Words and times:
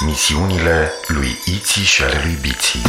Misiunile 0.00 0.92
lui 1.06 1.38
Iții 1.44 1.82
și 1.82 2.02
ale 2.02 2.20
lui 2.24 2.38
Biții 2.40 2.82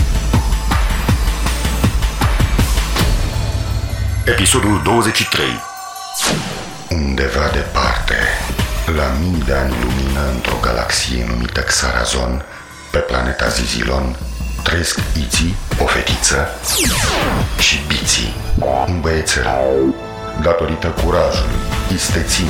Episodul 4.26 4.82
23 4.84 5.46
Undeva 6.90 7.50
departe, 7.54 8.16
la 8.96 9.14
mii 9.20 9.44
de 9.46 9.54
ani 9.54 9.74
lumină 9.82 10.30
într-o 10.34 10.58
galaxie 10.62 11.26
numită 11.28 11.62
Xarazon, 11.62 12.46
pe 12.92 12.98
planeta 12.98 13.48
Zizilon, 13.48 14.18
trăiesc 14.64 15.00
Iții, 15.26 15.56
o 15.82 15.86
fetiță, 15.86 16.48
și 17.60 17.80
Biții, 17.88 18.36
un 18.88 19.02
băiețel. 19.02 19.48
Datorită 20.42 20.88
curajului, 20.88 21.60
isteții 21.94 22.50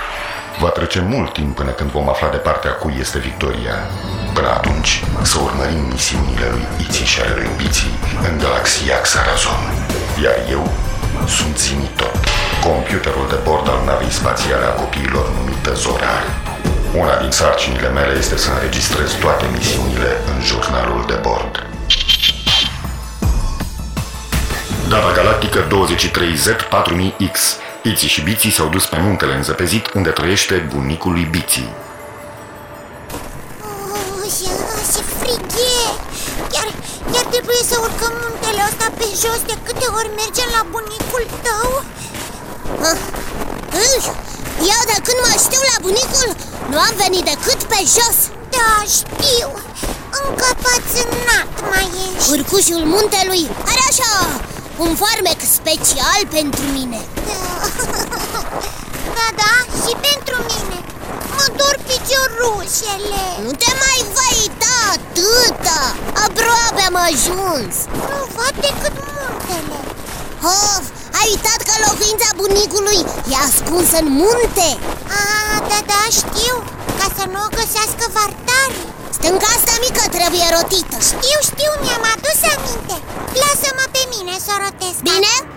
Va 0.61 0.69
trece 0.69 0.99
mult 1.13 1.33
timp 1.33 1.55
până 1.55 1.71
când 1.71 1.89
vom 1.91 2.09
afla 2.09 2.29
de 2.29 2.37
partea 2.47 2.71
cui 2.71 2.95
este 2.99 3.19
victoria. 3.19 3.75
Până 4.33 4.49
atunci, 4.49 5.03
să 5.21 5.37
urmărim 5.47 5.83
misiunile 5.91 6.47
lui 6.53 6.65
Iții 6.85 7.05
și 7.11 7.19
ale 7.21 7.33
lui 7.39 7.49
Biții 7.57 7.95
în 8.27 8.33
galaxia 8.43 8.97
Xarazon. 9.01 9.61
Iar 10.23 10.37
eu 10.55 10.63
sunt 11.37 11.57
Zimitot, 11.57 12.15
computerul 12.67 13.27
de 13.33 13.39
bord 13.47 13.65
al 13.73 13.81
navei 13.85 14.17
spațiale 14.19 14.65
a 14.65 14.77
copiilor 14.81 15.25
numită 15.37 15.71
Zorar. 15.83 16.23
Una 17.01 17.15
din 17.23 17.31
sarcinile 17.39 17.89
mele 17.97 18.13
este 18.23 18.37
să 18.37 18.49
înregistrez 18.51 19.11
toate 19.23 19.45
misiunile 19.57 20.11
în 20.31 20.37
jurnalul 20.49 21.03
de 21.11 21.17
bord. 21.27 21.53
Data 24.89 25.11
galactică 25.19 25.59
23Z4000X 25.73 27.35
Iții 27.83 28.13
și 28.15 28.21
Biții 28.21 28.51
s-au 28.57 28.67
dus 28.75 28.85
pe 28.85 28.97
muntele 29.05 29.33
înzăpezit 29.35 29.85
unde 29.93 30.09
trăiește 30.09 30.55
bunicul 30.73 31.11
lui 31.11 31.27
Biții. 31.35 31.69
Oh, 33.93 34.25
ce, 34.37 34.51
ce 34.93 35.01
frig 35.17 35.45
e! 35.77 35.81
Chiar, 36.53 36.67
chiar 37.11 37.25
trebuie 37.33 37.61
să 37.69 37.75
urcăm 37.85 38.13
muntele 38.23 38.61
ăsta 38.69 38.87
pe 38.99 39.07
jos 39.21 39.41
de 39.51 39.55
câte 39.65 39.87
ori 39.99 40.09
mergem 40.21 40.49
la 40.57 40.63
bunicul 40.73 41.23
tău? 41.45 41.69
Ah, 42.89 42.99
ih, 43.89 44.05
Eu 44.73 44.81
de 44.91 44.97
când 45.05 45.19
mă 45.25 45.33
știu 45.45 45.61
la 45.71 45.77
bunicul 45.85 46.29
Nu 46.71 46.77
am 46.87 46.93
venit 47.03 47.23
decât 47.31 47.59
pe 47.71 47.79
jos 47.95 48.17
Da, 48.55 48.71
știu! 48.97 49.49
Încăpățânat 50.19 51.51
mai 51.71 51.87
ești 52.05 52.29
Urcușul 52.35 52.83
muntelui 52.95 53.43
are 53.69 53.83
așa 53.91 54.13
un 54.83 54.91
farmec 55.01 55.39
special 55.57 56.21
pentru 56.37 56.63
mine 56.77 57.01
Da, 59.17 59.27
da, 59.41 59.53
și 59.81 59.91
pentru 60.07 60.37
mine. 60.49 60.79
Mă 61.37 61.45
dor 61.57 61.75
piciorușele 61.87 63.25
Nu 63.45 63.51
te 63.61 63.71
mai 63.83 63.99
văita 64.15 64.75
atâta. 64.95 65.81
Aproape 66.25 66.81
am 66.89 66.97
ajuns. 67.09 67.73
Nu 68.09 68.19
văd 68.35 68.55
decât 68.67 68.95
muntele. 69.15 69.79
Of, 70.57 70.83
ai 71.19 71.27
uitat 71.33 71.59
că 71.67 71.73
locuința 71.85 72.29
bunicului 72.41 73.01
e 73.31 73.35
ascunsă 73.47 73.95
în 74.03 74.09
munte? 74.19 74.69
A, 75.21 75.23
da, 75.69 75.79
da, 75.91 76.01
știu. 76.19 76.55
Ca 76.99 77.07
să 77.17 77.23
nu 77.31 77.39
o 77.45 77.53
găsească 77.57 78.03
vartarii 78.17 78.89
Stânga 79.17 79.49
asta 79.57 79.73
mică 79.85 80.03
trebuie 80.17 80.47
rotită. 80.55 80.97
Știu, 81.11 81.37
știu, 81.49 81.71
mi-am 81.83 82.03
adus 82.13 82.39
aminte. 82.53 82.95
Lasă-mă 83.41 83.85
pe 83.95 84.03
mine 84.13 84.35
să 84.45 84.51
o 84.55 84.57
rotesc. 84.63 84.99
Bine? 85.09 85.33
Ciuh, 85.39 85.50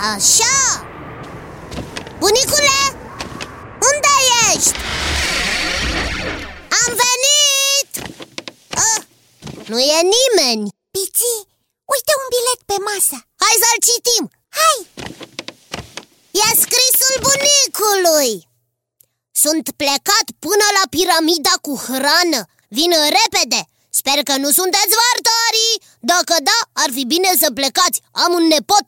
Așa. 0.00 0.86
Bunicule, 2.18 2.78
unde 3.88 4.12
ești? 4.52 4.78
Am 6.82 6.90
venit! 7.02 7.90
Ah, 8.86 9.02
nu 9.66 9.78
e 9.78 9.98
nimeni. 10.16 10.68
Piții, 10.94 11.40
uite 11.92 12.12
un 12.20 12.26
bilet 12.34 12.60
pe 12.70 12.76
masă. 12.88 13.16
Hai 13.42 13.54
să-l 13.62 13.80
citim. 13.88 14.24
Hai, 14.60 14.78
E 16.40 16.46
scrisul 16.64 17.14
bunicului. 17.26 18.48
Sunt 19.42 19.70
plecat 19.82 20.26
până 20.38 20.66
la 20.78 20.84
piramida 20.94 21.54
cu 21.60 21.72
hrană. 21.86 22.40
Vin 22.68 22.92
repede 23.18 23.60
Sper 24.00 24.18
că 24.28 24.34
nu 24.44 24.50
sunteți 24.60 24.98
vartarii. 25.04 25.74
Dacă 26.12 26.34
da, 26.50 26.58
ar 26.82 26.90
fi 26.96 27.04
bine 27.14 27.30
să 27.42 27.48
plecați. 27.58 27.98
Am 28.24 28.30
un 28.38 28.44
nepot 28.54 28.86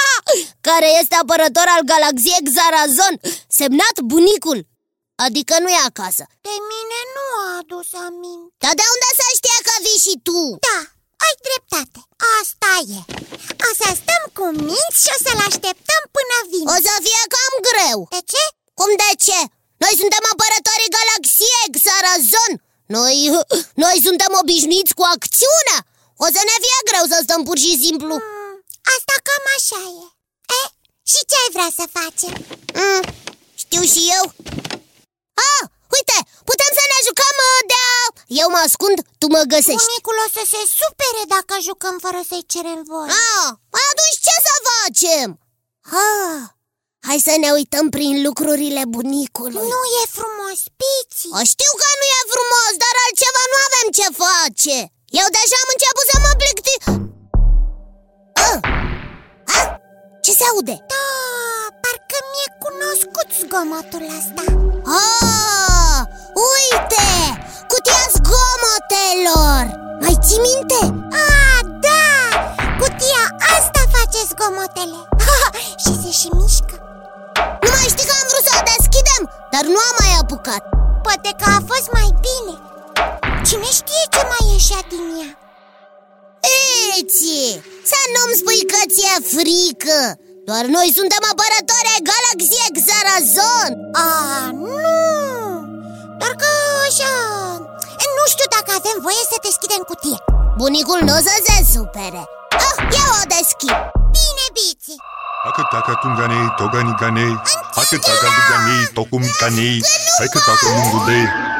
Care 0.68 0.88
este 1.00 1.14
apărător 1.22 1.68
al 1.74 1.82
galaxiei 1.92 2.46
Xarazon 2.48 3.14
Semnat 3.58 3.96
bunicul. 4.12 4.58
Adică 5.26 5.54
nu 5.62 5.68
e 5.76 5.80
acasă. 5.90 6.24
De 6.48 6.56
mine 6.72 6.98
nu 7.16 7.24
a 7.44 7.46
adus 7.60 7.88
aminte. 8.06 8.54
Dar 8.64 8.74
de 8.80 8.86
unde 8.94 9.10
să 9.20 9.26
știe 9.38 9.58
că 9.68 9.74
vii 9.84 10.04
și 10.06 10.14
tu? 10.26 10.40
Da, 10.68 10.80
ai 11.24 11.34
dreptate, 11.46 12.00
asta 12.38 12.72
e. 12.98 13.00
O 13.68 13.70
să 13.80 13.88
stăm 14.00 14.22
cu 14.36 14.44
minți 14.66 15.00
și 15.02 15.10
o 15.14 15.18
să-l 15.24 15.40
așteptăm 15.48 16.02
până 16.16 16.36
vine 16.52 16.68
O 16.74 16.76
să 16.86 16.92
fie 17.06 17.22
cam 17.34 17.54
greu. 17.68 17.98
De 18.16 18.20
ce? 18.32 18.44
Cum 18.78 18.90
de 19.02 19.10
ce? 19.24 19.40
Noi 19.82 19.94
suntem 20.00 20.24
apărătorii 20.32 20.94
galaxiei 20.98 21.72
Xarazon 21.76 22.52
Noi, 22.96 23.16
noi 23.84 23.96
suntem 24.06 24.32
obișnuiți 24.42 24.96
cu 24.98 25.04
acțiunea. 25.14 25.78
O 26.24 26.26
să 26.34 26.40
ne 26.50 26.56
fie 26.64 26.78
greu 26.88 27.04
să 27.12 27.18
stăm 27.20 27.40
pur 27.48 27.58
și 27.64 27.72
simplu. 27.84 28.14
Mm, 28.14 28.54
asta 28.94 29.14
cam 29.26 29.44
așa 29.56 29.80
e. 30.00 30.04
E, 30.60 30.62
și 31.10 31.20
ce 31.30 31.36
ai 31.42 31.50
vrea 31.56 31.70
să 31.78 31.84
facem? 31.98 32.32
mm, 32.80 33.02
Știu 33.62 33.82
și 33.92 34.02
eu. 34.18 34.24
Ah, 35.50 35.62
uite, 35.96 36.16
putem 36.50 36.70
să 36.78 36.84
ne 36.92 36.98
jucăm 37.08 37.36
uh, 37.48 37.60
de 37.72 37.80
Eu 38.40 38.48
mă 38.54 38.60
ascund, 38.66 38.98
tu 39.20 39.26
mă 39.34 39.42
găsești. 39.52 39.84
Bunicul 39.84 40.16
o 40.24 40.28
să 40.36 40.42
se 40.52 40.60
supere 40.80 41.22
dacă 41.34 41.54
jucăm 41.68 41.96
fără 42.04 42.20
să-i 42.30 42.50
cerem 42.52 42.80
voie. 42.90 43.10
Ah, 43.36 43.48
atunci 43.88 44.18
ce 44.26 44.34
să 44.46 44.54
facem? 44.70 45.28
Ah, 46.06 46.42
hai 47.08 47.18
să 47.28 47.34
ne 47.44 47.50
uităm 47.58 47.86
prin 47.96 48.14
lucrurile 48.26 48.82
bunicului. 48.96 49.66
Nu 49.74 49.82
e 50.00 50.02
frumos, 50.18 50.60
Piții. 50.80 51.32
O 51.38 51.42
știu 51.52 51.72
că 51.80 51.88
nu 52.00 52.06
e 52.18 52.20
frumos, 52.34 52.72
dar 52.82 52.94
altceva 53.04 53.42
nu 53.52 53.58
avem 53.68 53.86
ce 53.98 54.06
face 54.62 54.92
Eu 55.20 55.26
deja 55.36 55.56
am 55.62 55.70
început 55.74 56.06
să 56.12 56.16
mă 56.24 56.32
plicti 56.40 56.74
ah! 58.46 58.58
Ah! 59.56 59.68
Ce 60.24 60.32
se 60.38 60.44
aude? 60.50 60.76
Da, 60.92 61.06
parcă 61.82 62.18
mi-e 62.30 62.48
cunoscut 62.64 63.28
zgomotul 63.40 64.04
ăsta 64.18 64.44
Ah! 65.00 66.00
Uite! 66.50 67.08
Cutia 67.70 68.04
zgomotelor! 68.16 69.64
Mai 70.02 70.16
ții 70.24 70.44
minte? 70.48 70.80
Ah, 71.24 71.60
da! 71.86 72.06
Cutia 72.80 73.24
asta 73.54 73.82
face 73.94 74.20
zgomotele 74.30 75.00
Și 75.82 75.92
se 76.02 76.10
și 76.20 76.28
mișcă 76.38 76.76
Nu 77.64 77.70
mai 77.74 77.88
știi 77.92 78.08
că 78.08 78.14
am 78.20 78.26
vrut 78.30 78.44
să 78.48 78.52
o 78.58 78.62
deschidem, 78.72 79.22
dar 79.52 79.64
nu 79.74 79.78
am 79.88 79.94
mai 80.02 80.12
apucat 80.22 80.62
Poate 81.06 81.30
că 81.40 81.46
a 81.56 81.60
fost 81.70 81.88
mai 81.98 82.10
bine 82.26 82.54
Cine 83.48 83.68
știe 83.78 84.04
ce 84.14 84.22
mai 84.30 84.42
ieșea 84.52 84.80
din 84.92 85.04
ea? 85.20 85.30
Eci, 86.96 87.30
să 87.90 87.98
nu-mi 88.14 88.38
spui 88.40 88.60
că 88.72 88.80
ți-e 88.92 89.14
frică. 89.34 90.00
Doar 90.48 90.64
noi 90.76 90.88
suntem 90.98 91.22
apărători 91.32 91.92
ai 91.94 92.02
galaxiei 92.10 92.74
Xarazon 92.78 93.70
A, 94.06 94.10
nu! 94.64 95.00
Doar 96.20 96.34
că 96.42 96.50
așa... 96.88 97.12
Nu 98.16 98.24
știu 98.32 98.48
dacă 98.56 98.70
avem 98.78 98.96
voie 99.06 99.22
să 99.32 99.36
deschidem 99.46 99.82
cutia. 99.90 100.18
Bunicul 100.60 101.00
nu 101.06 101.12
o 101.18 101.20
să 101.28 101.34
se 101.46 101.56
supere. 101.74 102.22
Ah, 102.64 102.76
Eu 103.00 103.10
o 103.20 103.22
deschid. 103.34 103.76
Bine, 104.14 104.46
Biții. 104.56 105.00
Akataka 105.48 105.92
tunganei 106.02 106.46
togani 106.58 106.94
ganei 107.00 107.34
Akataka 107.80 108.26
luganei 108.36 108.84
tokumi 108.96 109.30
kanei 109.40 109.78
Akataka 110.24 110.66
mungudei 110.76 111.24
Am 111.24 111.28
intrat 111.30 111.51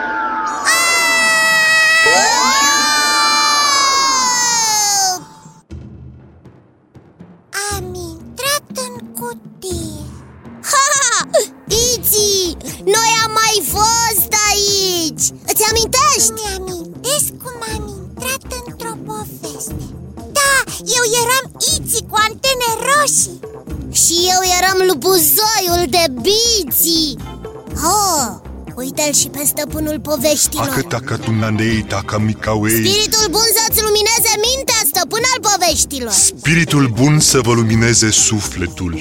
uite-l 29.13 29.21
și 29.21 29.29
pe 29.29 29.43
stăpânul 29.47 30.01
poveștilor. 30.01 30.69
Akata 30.69 31.01
katunanei 31.05 31.83
takamikawei 31.83 32.87
Spiritul 32.87 33.27
bun 33.31 33.49
să-ți 33.59 33.83
lumineze 33.87 34.33
mintea, 34.47 34.81
stăpân 34.91 35.23
al 35.33 35.41
poveștilor. 35.49 36.13
Spiritul 36.13 36.87
bun 36.89 37.21
să 37.21 37.39
vă 37.41 37.53
lumineze 37.53 38.11
sufletul. 38.11 38.95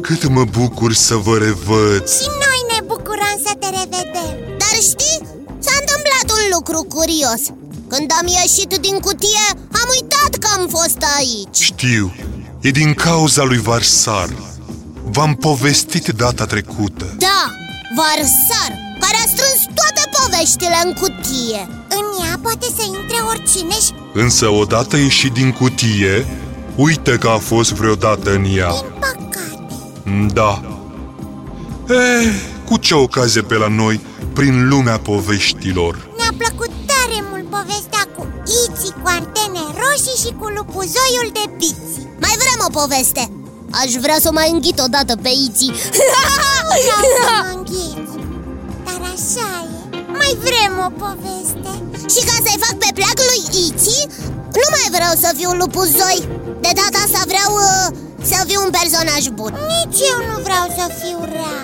Cât 0.00 0.28
mă 0.28 0.44
bucur 0.44 0.92
să 0.92 1.14
vă 1.14 1.36
revăd. 1.38 2.02
Și 2.08 2.28
noi 2.44 2.60
ne 2.72 2.80
bucurăm 2.86 3.36
să 3.46 3.52
te 3.60 3.68
revedem. 3.78 4.32
Dar 4.62 4.74
știi, 4.90 5.18
s-a 5.64 5.74
întâmplat 5.82 6.26
un 6.38 6.44
lucru 6.54 6.78
curios. 6.96 7.42
Când 7.88 8.08
am 8.20 8.26
ieșit 8.40 8.70
din 8.80 8.98
cutie, 8.98 9.46
am 9.80 9.88
uitat 9.96 10.32
că 10.42 10.48
am 10.56 10.68
fost 10.68 11.00
aici. 11.18 11.58
Știu, 11.58 12.14
e 12.60 12.70
din 12.70 12.94
cauza 12.94 13.42
lui 13.42 13.58
Varsar. 13.58 14.28
V-am 15.04 15.34
povestit 15.34 16.06
data 16.08 16.44
trecută. 16.44 17.14
Da, 17.18 17.42
Varsar, 17.96 18.85
care 19.06 19.18
a 19.24 19.28
strâns 19.34 19.60
toate 19.78 20.02
poveștile 20.16 20.78
în 20.84 20.92
cutie. 21.00 21.60
În 21.98 22.06
ea 22.24 22.38
poate 22.42 22.66
să 22.76 22.82
intre 22.86 23.18
oricine 23.28 23.76
și 23.84 23.92
Însă 24.12 24.48
odată 24.48 24.96
ieșit 24.96 25.32
din 25.32 25.52
cutie 25.52 26.26
Uite 26.74 27.12
că 27.18 27.28
a 27.28 27.38
fost 27.38 27.72
vreodată 27.72 28.30
în 28.30 28.44
ea. 28.56 28.70
Din 28.70 28.92
păcate. 29.04 30.32
Da. 30.32 30.52
Eh, 31.88 32.34
cu 32.68 32.76
ce 32.76 32.94
ocazie 32.94 33.42
pe 33.42 33.54
la 33.54 33.68
noi 33.68 34.00
Prin 34.34 34.68
lumea 34.68 34.98
poveștilor? 34.98 35.94
Ne-a 36.16 36.32
plăcut 36.36 36.70
tare 36.90 37.18
mult 37.30 37.46
povestea 37.50 38.04
cu 38.16 38.26
Iți 38.60 38.92
cu 39.02 39.06
antene 39.18 39.62
roșii 39.82 40.22
și 40.24 40.30
cu 40.38 40.46
lupuzoiul 40.56 41.28
de 41.32 41.44
biți 41.56 41.96
Mai 42.20 42.34
vrem 42.42 42.60
o 42.68 42.70
poveste. 42.80 43.30
Aș 43.70 43.92
vrea 44.04 44.16
să 44.20 44.28
o 44.30 44.32
mai 44.32 44.50
înghit 44.52 44.78
odată 44.86 45.16
pe 45.22 45.30
Iții. 45.46 45.72
Vreau 46.82 47.02
să 47.16 47.24
mă 47.30 47.56
înghiți 47.56 48.05
Dar 48.05 48.05
așa 49.16 49.50
e. 49.64 49.96
Mai 50.20 50.32
vrem 50.46 50.72
o 50.86 50.90
poveste. 51.04 51.72
Și 52.12 52.20
ca 52.28 52.36
să-i 52.44 52.62
fac 52.64 52.74
pe 52.84 52.90
pleac 52.98 53.18
lui 53.30 53.42
Iții 53.66 54.04
Nu 54.58 54.66
mai 54.76 54.88
vreau 54.96 55.14
să 55.22 55.28
fiu 55.38 55.50
lupuzoi 55.60 56.20
De 56.64 56.70
data 56.80 56.98
asta 57.04 57.22
vreau 57.32 57.50
uh, 57.66 57.86
să 58.30 58.38
fiu 58.48 58.60
un 58.66 58.72
personaj 58.78 59.22
bun. 59.38 59.52
Nici 59.74 60.00
eu 60.12 60.18
nu 60.30 60.36
vreau 60.46 60.66
să 60.78 60.84
fiu 61.00 61.18
rea. 61.36 61.58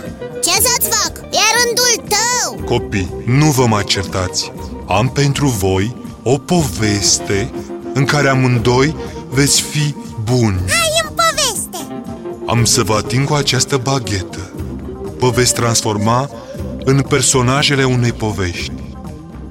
Ce 0.45 0.55
să-ți 0.67 0.89
fac? 0.95 1.13
E 1.41 1.45
rândul 1.59 1.95
tău. 2.15 2.49
Copii, 2.73 3.13
nu 3.27 3.47
vă 3.51 3.67
mai 3.67 3.85
certați. 3.85 4.53
Am 4.89 5.09
pentru 5.09 5.47
voi 5.47 5.97
o 6.23 6.39
poveste 6.39 7.51
În 7.95 8.05
care 8.05 8.29
amândoi 8.29 8.97
veți 9.31 9.61
fi 9.61 9.95
buni. 10.25 10.61
Hai 10.69 10.93
în 11.05 11.11
poveste. 11.23 12.03
Am 12.47 12.65
să 12.65 12.83
vă 12.83 12.95
ating 12.95 13.27
cu 13.29 13.35
această 13.35 13.77
baghetă. 13.77 14.51
Vă 15.19 15.31
veți 15.31 15.55
transforma 15.55 16.31
în 16.85 17.03
personajele 17.03 17.85
unei 17.85 18.13
povești 18.13 18.73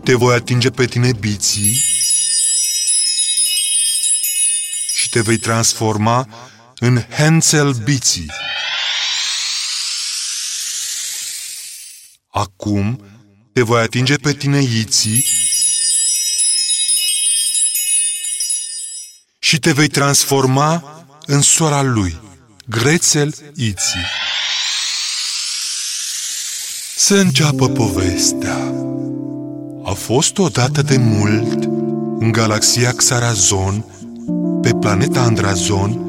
Te 0.03 0.13
voi 0.13 0.35
atinge 0.35 0.69
pe 0.69 0.85
tine 0.85 1.11
biții 1.13 1.83
Și 4.93 5.09
te 5.09 5.21
vei 5.21 5.37
transforma 5.37 6.27
în 6.75 7.05
Hansel 7.17 7.71
Biții 7.71 8.31
Acum 12.27 13.05
te 13.53 13.61
voi 13.61 13.81
atinge 13.81 14.15
pe 14.15 14.33
tine 14.33 14.61
Iții 14.61 15.25
și 19.39 19.59
te 19.59 19.71
vei 19.71 19.87
transforma 19.87 21.05
în 21.25 21.41
sora 21.41 21.81
lui, 21.81 22.21
Grețel 22.65 23.35
Iții. 23.55 24.05
Să 27.03 27.15
înceapă 27.15 27.67
povestea. 27.67 28.73
A 29.83 29.91
fost 29.91 30.37
odată 30.37 30.81
de 30.81 30.97
mult, 30.99 31.63
în 32.19 32.31
galaxia 32.31 32.91
Xarazon, 32.91 33.85
pe 34.61 34.69
planeta 34.69 35.21
Andrazon, 35.21 35.99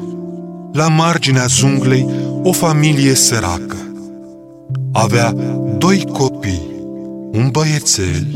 la 0.73 0.87
marginea 0.87 1.45
zunglei, 1.45 2.09
o 2.43 2.51
familie 2.51 3.13
săracă. 3.13 3.77
Avea 4.91 5.31
doi 5.77 6.05
copii, 6.05 6.71
un 7.31 7.49
băiețel, 7.51 8.27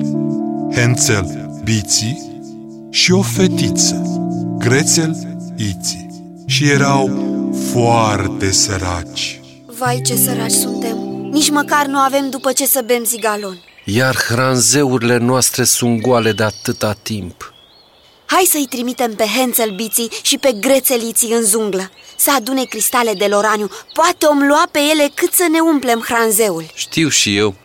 Hansel 0.76 1.60
Biții, 1.64 2.42
și 2.90 3.12
o 3.12 3.22
fetiță, 3.22 4.20
Grețel 4.58 5.38
Iții. 5.56 6.08
Și 6.46 6.70
erau 6.70 7.10
foarte 7.72 8.52
săraci. 8.52 9.42
Vai 9.80 10.02
ce 10.02 10.16
săraci 10.16 10.52
suntem 10.52 11.07
Nici 11.38 11.50
măcar 11.50 11.86
nu 11.86 11.98
avem 11.98 12.30
după 12.30 12.52
ce 12.52 12.66
să 12.66 12.82
bem 12.86 13.04
zigalon. 13.04 13.64
Iar 13.84 14.16
hranzeurile 14.16 15.18
noastre 15.18 15.64
sunt 15.64 16.02
goale 16.02 16.32
de 16.32 16.44
atâta 16.44 16.94
timp. 17.02 17.54
Hai 18.26 18.48
să-i 18.50 18.68
trimitem 18.70 19.14
pe 19.16 19.26
Hansel 19.36 19.72
Biții 19.76 20.10
și 20.22 20.38
pe 20.38 20.52
Grețeliții 20.52 21.32
în 21.32 21.44
zunglă 21.44 21.92
Să 22.16 22.32
adune 22.36 22.64
cristale 22.64 23.14
de 23.14 23.26
loraniu. 23.26 23.70
Poate 23.94 24.26
om 24.26 24.38
lua 24.48 24.68
pe 24.72 24.80
ele 24.80 25.12
cât 25.14 25.34
să 25.34 25.48
ne 25.52 25.60
umplem 25.60 26.04
hranzeul. 26.06 26.66
Știu 26.74 27.10
și 27.10 27.38
eu. 27.38 27.56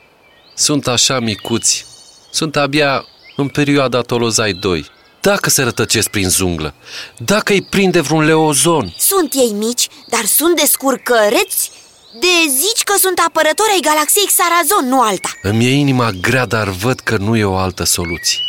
Sunt 0.54 0.86
așa 0.86 1.20
micuți. 1.20 1.86
Sunt 2.30 2.56
abia 2.56 3.04
în 3.36 3.48
perioada 3.48 4.00
Tolozai 4.00 4.52
2 4.52 4.86
Dacă 5.20 5.50
se 5.50 5.62
rătăcesc 5.62 6.08
prin 6.08 6.28
zunglă 6.28 6.74
Dacă 7.18 7.52
îi 7.52 7.62
prinde 7.62 8.00
vreun 8.00 8.24
leozon. 8.24 8.94
Sunt 8.98 9.32
ei 9.34 9.50
mici, 9.50 9.88
dar 10.08 10.24
sunt 10.24 10.56
descurcăreți 10.56 11.70
De 12.20 12.50
zici 12.50 12.82
că 12.84 12.94
sunt 12.98 13.18
apărători 13.26 13.70
ai 13.74 13.80
galaxiei 13.80 14.26
Xarazon, 14.26 14.88
nu 14.88 15.00
alta. 15.00 15.28
Îmi 15.42 15.66
e 15.66 15.70
inima 15.70 16.10
grea, 16.10 16.46
dar 16.46 16.68
văd 16.68 17.00
că 17.00 17.16
nu 17.16 17.36
e 17.36 17.44
o 17.44 17.56
altă 17.56 17.84
soluție. 17.84 18.40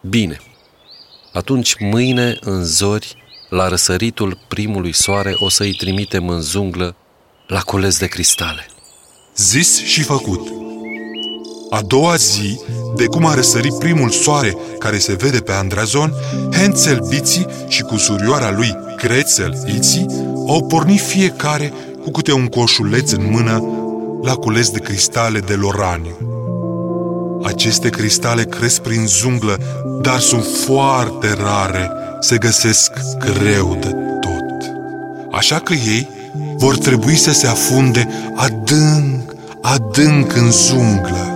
Bine. 0.00 0.40
Atunci 1.32 1.74
mâine 1.78 2.36
în 2.40 2.64
zori 2.64 3.16
La 3.48 3.68
răsăritul 3.68 4.38
primului 4.48 4.92
soare 4.92 5.34
O 5.38 5.48
să-i 5.48 5.74
trimitem 5.74 6.28
în 6.28 6.40
zunglă 6.40 6.96
La 7.46 7.60
cules 7.60 7.98
de 7.98 8.06
cristale. 8.06 8.66
Zis 9.36 9.84
și 9.84 10.02
făcut. 10.02 10.48
A 11.70 11.80
doua 11.82 12.16
zi, 12.16 12.60
de 12.96 13.04
cum 13.04 13.26
a 13.26 13.34
răsărit 13.34 13.78
primul 13.78 14.10
soare 14.10 14.56
care 14.78 14.98
se 14.98 15.14
vede 15.14 15.38
pe 15.40 15.52
Andrazon, 15.52 16.12
Hansel 16.52 16.98
Biții 17.08 17.46
și 17.68 17.82
cu 17.82 17.96
surioara 17.96 18.50
lui 18.50 18.76
Grețel 18.96 19.54
Iții 19.76 20.06
au 20.48 20.66
pornit 20.66 21.00
fiecare 21.00 21.72
cu 22.02 22.10
câte 22.10 22.32
un 22.32 22.46
coșuleț 22.46 23.10
în 23.10 23.30
mână 23.30 23.62
la 24.22 24.34
cules 24.34 24.70
de 24.70 24.78
cristale 24.78 25.38
de 25.38 25.54
loraniu. 25.54 26.16
Aceste 27.42 27.88
cristale 27.88 28.44
cresc 28.44 28.80
prin 28.80 29.06
zunglă, 29.06 29.58
dar 30.02 30.18
sunt 30.18 30.44
foarte 30.64 31.34
rare, 31.34 31.90
se 32.20 32.38
găsesc 32.38 32.92
greu 33.18 33.76
de 33.80 33.94
tot. 34.20 34.74
Așa 35.32 35.58
că 35.58 35.72
ei 35.72 36.08
vor 36.56 36.76
trebui 36.76 37.16
să 37.16 37.32
se 37.32 37.46
afunde 37.46 38.08
adânc, 38.34 39.34
adânc 39.60 40.36
în 40.36 40.50
zunglă. 40.50 41.31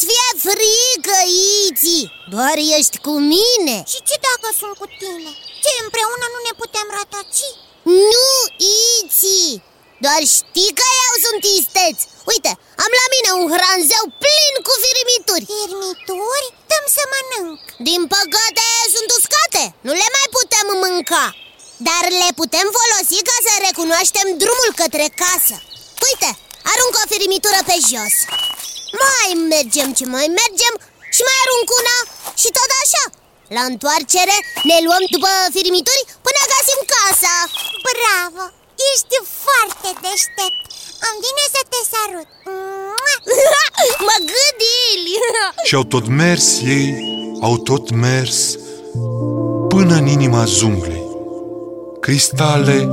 Nu-ți 0.00 0.12
fie 0.12 0.30
frică, 0.46 1.18
Iții 1.66 2.06
Doar 2.34 2.56
ești 2.76 2.96
cu 3.06 3.12
mine. 3.32 3.76
Și 3.92 3.98
ce 4.08 4.16
dacă 4.26 4.48
sunt 4.60 4.74
cu 4.80 4.86
tine? 5.00 5.30
Ce, 5.62 5.72
împreună 5.84 6.26
nu 6.34 6.40
ne 6.46 6.52
putem 6.60 6.86
rătăci? 6.96 7.44
Nu, 8.12 8.30
Iții 8.98 9.54
Doar 10.04 10.22
știi 10.36 10.72
că 10.78 10.86
eu 11.06 11.12
sunt 11.24 11.42
isteț. 11.58 11.98
Uite, 12.32 12.52
am 12.84 12.92
la 13.00 13.06
mine 13.14 13.30
un 13.40 13.46
hranzeu 13.54 14.04
plin 14.22 14.54
cu 14.66 14.72
firimituri. 14.84 15.44
Firmituri? 15.54 16.46
Dăm 16.70 16.84
să 16.96 17.02
mănânc. 17.12 17.60
Din 17.88 18.02
păcate 18.14 18.66
sunt 18.94 19.08
uscate, 19.18 19.64
nu 19.86 19.92
le 20.00 20.08
mai 20.16 20.26
putem 20.36 20.66
mânca. 20.82 21.26
Dar 21.88 22.04
le 22.22 22.30
putem 22.40 22.66
folosi 22.78 23.18
ca 23.28 23.36
să 23.46 23.52
recunoaștem 23.66 24.28
drumul 24.42 24.72
către 24.80 25.06
casă. 25.22 25.56
Uite, 26.06 26.30
arunc 26.70 26.94
o 27.02 27.04
firimitură 27.12 27.60
pe 27.68 27.76
jos 27.90 28.16
Mai 29.04 29.28
mergem 29.54 29.88
ce 29.98 30.04
mai 30.14 30.26
mergem 30.40 30.74
și 31.14 31.22
mai 31.28 31.38
arunc 31.44 31.68
una 31.80 31.96
și 32.40 32.48
tot 32.56 32.70
așa 32.82 33.04
La 33.56 33.62
întoarcere 33.72 34.36
ne 34.70 34.78
luăm 34.86 35.04
după 35.14 35.30
firimituri 35.54 36.02
până 36.26 36.40
găsim 36.52 36.80
casa 36.94 37.36
Bravo! 37.88 38.44
Ești 38.90 39.16
foarte 39.44 39.88
deștept 40.04 40.60
Îmi 41.06 41.20
vine 41.24 41.44
să 41.54 41.60
te 41.72 41.80
sarut 41.92 42.30
Mua! 42.46 43.14
Mă 44.06 44.16
gâdili 44.32 45.14
Și 45.68 45.74
au 45.78 45.84
tot 45.94 46.06
mers 46.20 46.46
ei, 46.76 46.86
au 47.48 47.54
tot 47.70 47.86
mers 48.06 48.38
până 49.68 49.94
în 49.94 50.06
inima 50.06 50.44
zunglei. 50.44 51.02
Cristale 52.00 52.84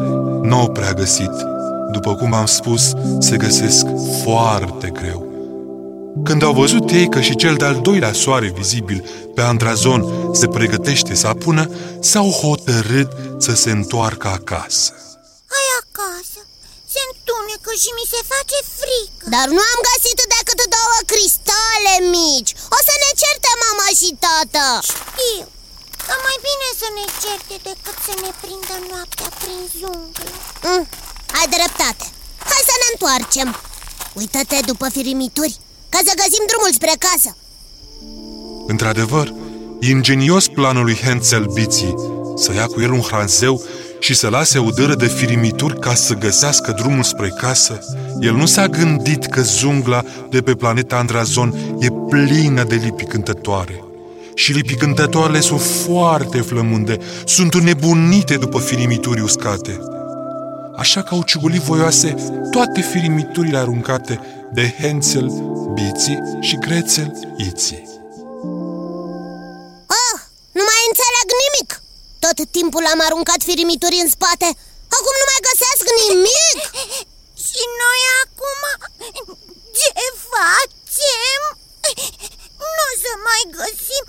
n-au 0.41 0.69
prea 0.71 0.93
găsit. 0.93 1.31
După 1.91 2.15
cum 2.15 2.33
am 2.33 2.45
spus, 2.45 2.91
se 3.19 3.37
găsesc 3.37 3.85
foarte 4.23 4.89
greu. 4.89 5.26
Când 6.23 6.43
au 6.43 6.53
văzut 6.53 6.89
ei 6.89 7.09
că 7.09 7.21
și 7.21 7.35
cel 7.35 7.55
de-al 7.55 7.77
doilea 7.87 8.13
soare 8.13 8.49
vizibil 8.59 8.99
pe 9.35 9.41
Andrazon 9.41 10.01
se 10.39 10.47
pregătește 10.47 11.13
să 11.21 11.27
apună, 11.27 11.63
s-au 12.09 12.29
hotărât 12.41 13.11
să 13.45 13.53
se 13.61 13.71
întoarcă 13.79 14.27
acasă. 14.39 14.91
Hai 15.53 15.67
acasă, 15.83 16.39
se 16.93 17.01
întunecă 17.09 17.71
și 17.83 17.89
mi 17.97 18.09
se 18.13 18.21
face 18.33 18.57
frică. 18.79 19.23
Dar 19.35 19.47
nu 19.55 19.61
am 19.71 19.79
găsit 19.89 20.19
decât 20.35 20.59
două 20.77 20.97
cristale 21.11 21.93
mici. 22.17 22.53
O 22.77 22.79
să 22.87 22.93
ne 23.03 23.11
certe 23.21 23.51
mama 23.63 23.87
și 23.99 24.09
tata 24.25 24.69
Știu, 24.91 25.45
că 26.07 26.13
mai 26.25 26.37
bine 26.47 26.67
să 26.81 26.87
ne 26.97 27.05
certe 27.23 27.55
decât 27.69 27.97
să 28.07 28.13
ne 28.23 28.31
prindă 28.41 28.75
noaptea 28.91 29.29
prin 29.41 29.61
junglă 29.79 30.31
mm, 30.65 30.83
Ai 31.37 31.47
dreptate. 31.55 32.05
Hai 32.49 32.63
să 32.69 32.75
ne 32.81 32.87
întoarcem. 32.93 33.49
Uită-te 34.19 34.57
după 34.71 34.85
firimituri 34.95 35.55
Ca 35.89 35.99
să 36.05 36.11
găsim 36.15 36.43
drumul 36.47 36.73
spre 36.73 36.91
casă 36.99 37.37
Într-adevăr, 38.67 39.33
ingenios 39.79 40.47
planul 40.47 40.83
lui 40.83 40.97
Hansel 41.03 41.45
Biții 41.53 41.95
să 42.35 42.53
ia 42.53 42.65
cu 42.65 42.81
el 42.81 42.91
un 42.91 42.99
hranzeu 42.99 43.61
și 43.99 44.15
să 44.15 44.29
lase 44.29 44.59
o 44.59 44.69
dără 44.69 44.95
de 44.95 45.07
firimituri 45.07 45.79
ca 45.79 45.93
să 45.93 46.13
găsească 46.13 46.71
drumul 46.71 47.03
spre 47.03 47.33
casă, 47.37 47.79
el 48.19 48.33
nu 48.33 48.45
s-a 48.45 48.67
gândit 48.67 49.25
că 49.25 49.41
zungla 49.41 50.03
de 50.29 50.41
pe 50.41 50.55
planeta 50.55 50.97
Andrazon 50.97 51.55
e 51.79 51.87
plină 52.09 52.63
de 52.63 52.75
lipi 52.75 53.03
cântătoare. 53.03 53.83
Și 54.33 54.51
lipi 54.51 54.75
cântătoarele 54.75 55.39
sunt 55.39 55.61
foarte 55.61 56.37
flămânde, 56.37 56.97
sunt 57.25 57.55
nebunite 57.61 58.35
după 58.35 58.59
firimituri 58.59 59.21
uscate. 59.21 59.79
Așa 60.75 61.01
că 61.01 61.13
au 61.13 61.23
ciugulit 61.23 61.61
voioase 61.61 62.15
toate 62.51 62.81
firimiturile 62.81 63.57
aruncate 63.57 64.19
de 64.53 64.75
Hansel, 64.81 65.27
Biții 65.73 66.19
și 66.47 66.55
Grețel, 66.65 67.11
Iții. 67.47 67.83
Oh, 70.01 70.17
nu 70.57 70.63
mai 70.69 70.81
înțeleg 70.89 71.27
nimic. 71.45 71.69
Tot 72.23 72.37
timpul 72.57 72.85
am 72.93 72.99
aruncat 73.07 73.41
firimituri 73.47 74.01
în 74.03 74.09
spate. 74.15 74.47
Acum 74.97 75.15
nu 75.21 75.25
mai 75.31 75.41
găsesc 75.49 75.83
nimic. 76.01 76.59
Și 77.47 77.61
noi 77.81 78.01
acum 78.23 78.61
ce 79.77 79.89
facem? 80.31 81.41
Nu 82.77 82.83
o 82.89 82.93
să 83.03 83.11
mai 83.27 83.43
găsim 83.57 84.05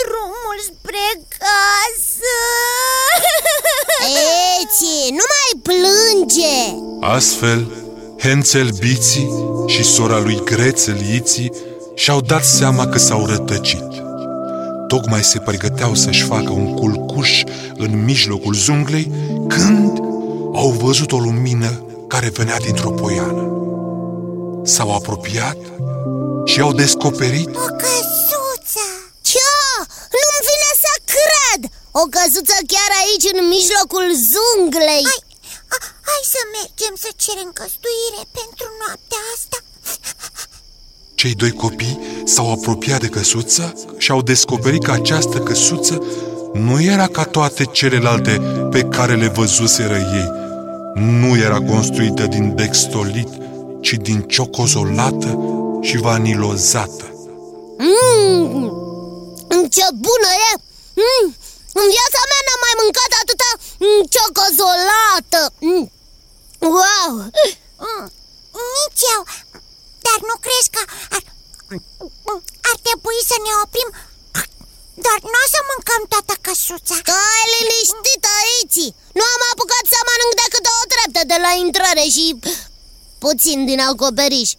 drumul 0.00 0.58
spre 0.70 1.06
casă. 1.38 2.36
Eci, 4.58 5.10
nu 5.18 5.24
mai 5.34 5.50
plânge. 5.68 6.56
Astfel, 7.16 7.60
Hansel 8.18 8.68
Biții 8.78 9.30
și 9.66 9.84
sora 9.84 10.18
lui 10.18 10.40
Grețel 10.44 11.00
Iții 11.14 11.52
și-au 11.94 12.20
dat 12.20 12.44
seama 12.44 12.86
că 12.86 12.98
s-au 12.98 13.26
rătăcit. 13.26 13.86
Tocmai 14.88 15.22
se 15.22 15.38
pregăteau 15.38 15.94
să-și 15.94 16.22
facă 16.22 16.50
un 16.50 16.74
culcuș 16.74 17.42
în 17.74 18.04
mijlocul 18.04 18.54
zunglei 18.54 19.12
când 19.48 19.98
au 20.54 20.70
văzut 20.70 21.12
o 21.12 21.18
lumină 21.18 21.84
care 22.08 22.28
venea 22.28 22.56
dintr-o 22.58 22.90
poiană. 22.90 23.42
S-au 24.64 24.94
apropiat 24.94 25.56
și 26.44 26.60
au 26.60 26.72
descoperit 26.72 27.48
O 27.48 27.68
căsuță 27.82 28.86
Ce? 29.20 29.50
Nu-mi 30.14 30.42
vine 30.48 30.70
să 30.84 30.92
cred 31.14 31.60
O 32.00 32.02
căsuță 32.14 32.58
chiar 32.72 32.90
aici, 33.02 33.26
în 33.32 33.40
mijlocul 33.56 34.06
zunglei 34.32 35.04
Hai, 35.10 35.22
a, 35.22 35.27
hai 36.08 36.22
să 36.34 36.40
mergem 36.56 36.94
să 37.04 37.10
cerem 37.24 37.50
căstuire 37.58 38.22
pentru 38.38 38.66
noaptea 38.80 39.22
asta 39.34 39.58
Cei 41.20 41.34
doi 41.34 41.52
copii 41.52 42.22
s-au 42.24 42.52
apropiat 42.52 43.00
de 43.00 43.06
căsuță 43.06 43.74
și 43.98 44.10
au 44.10 44.22
descoperit 44.22 44.84
că 44.84 44.90
această 44.90 45.38
căsuță 45.38 46.02
nu 46.52 46.82
era 46.82 47.06
ca 47.06 47.24
toate 47.24 47.64
celelalte 47.64 48.42
pe 48.70 48.82
care 48.82 49.14
le 49.14 49.28
văzuseră 49.28 49.96
ei. 49.96 50.30
Nu 50.94 51.36
era 51.36 51.58
construită 51.60 52.26
din 52.26 52.54
dextolit, 52.54 53.28
ci 53.80 53.92
din 53.92 54.20
ciocozolată 54.22 55.38
și 55.82 55.96
vanilozată. 55.96 57.04
Mmm, 57.78 58.68
ce 59.74 59.86
bună 60.06 60.30
e! 60.50 60.52
Mm, 60.94 61.26
în 61.80 61.86
viața 61.96 62.22
mea 62.30 62.42
n-am 62.46 62.60
mai 62.66 62.74
mâncat 62.82 63.10
atâta 63.22 63.50
mm, 63.84 64.02
ciocozolată 64.14 65.40
mm. 65.58 65.90
Wow! 66.76 67.12
mm, 67.86 68.04
Nici 68.76 69.02
eu 69.14 69.22
Dar 70.06 70.18
nu 70.28 70.34
crezi 70.44 70.70
că 70.74 70.82
ar, 71.16 71.22
ar 72.70 72.76
trebui 72.86 73.18
să 73.30 73.36
ne 73.46 73.52
oprim 73.64 73.88
Doar 75.04 75.18
nu 75.32 75.38
o 75.44 75.46
să 75.54 75.60
mâncăm 75.70 76.02
toată 76.12 76.34
căsuța 76.46 76.96
Stai 77.02 77.44
liniștit 77.54 78.22
aici! 78.40 78.80
Nu 79.18 79.24
am 79.34 79.42
apucat 79.52 79.84
să 79.92 79.98
mănânc 80.08 80.34
decât 80.42 80.62
două 80.68 80.84
trepte 80.92 81.22
de 81.32 81.38
la 81.46 81.52
intrare 81.64 82.04
și 82.14 82.26
puțin 83.24 83.58
din 83.70 83.80
acoperiș 83.90 84.50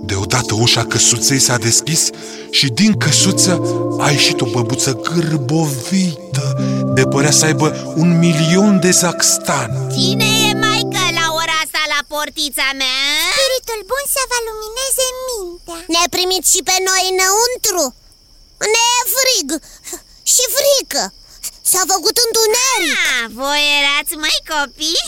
Deodată 0.00 0.54
ușa 0.54 0.84
căsuței 0.84 1.38
s-a 1.38 1.56
deschis 1.56 2.02
și 2.50 2.66
din 2.68 2.92
căsuță 2.98 3.52
a 3.98 4.10
ieșit 4.10 4.40
o 4.40 4.46
băbuță 4.46 4.92
gârbovită 4.92 6.46
de 6.94 7.02
părea 7.02 7.30
să 7.30 7.44
aibă 7.44 7.92
un 7.96 8.18
milion 8.18 8.80
de 8.80 8.90
zaxtan. 8.90 9.90
Cine 9.96 10.24
e 10.24 10.54
maică 10.58 10.91
portița 12.14 12.68
mea? 12.82 13.02
Spiritul 13.34 13.80
bun 13.90 14.04
să 14.16 14.22
vă 14.30 14.38
lumineze 14.46 15.06
mintea 15.26 15.78
Ne 15.94 16.04
primiți 16.14 16.48
și 16.54 16.60
pe 16.68 16.76
noi 16.88 17.02
înăuntru? 17.14 17.84
Ne 18.74 18.82
e 18.98 19.02
frig 19.16 19.48
și 20.32 20.44
frică 20.56 21.02
S-a 21.70 21.82
făcut 21.92 22.16
întuneric 22.26 22.96
Ah, 23.16 23.24
voi 23.40 23.62
erați 23.78 24.14
mai 24.24 24.38
copii? 24.52 25.04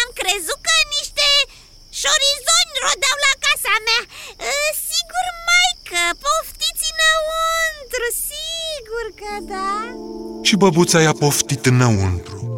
Am 0.00 0.08
crezut 0.20 0.60
că 0.66 0.74
niște 0.96 1.26
șorizoni 2.02 2.72
rodeau 2.84 3.16
la 3.26 3.32
casa 3.46 3.74
mea 3.88 4.02
Uh, 4.48 4.70
Sigur, 4.90 5.26
maică, 5.46 6.02
poftiți 6.24 6.86
înăuntru, 6.92 8.04
sigur 8.28 9.06
că 9.20 9.32
da 9.52 9.70
Și 10.46 10.54
băbuța 10.62 10.98
i-a 11.00 11.12
poftit 11.12 11.66
înăuntru. 11.66 12.55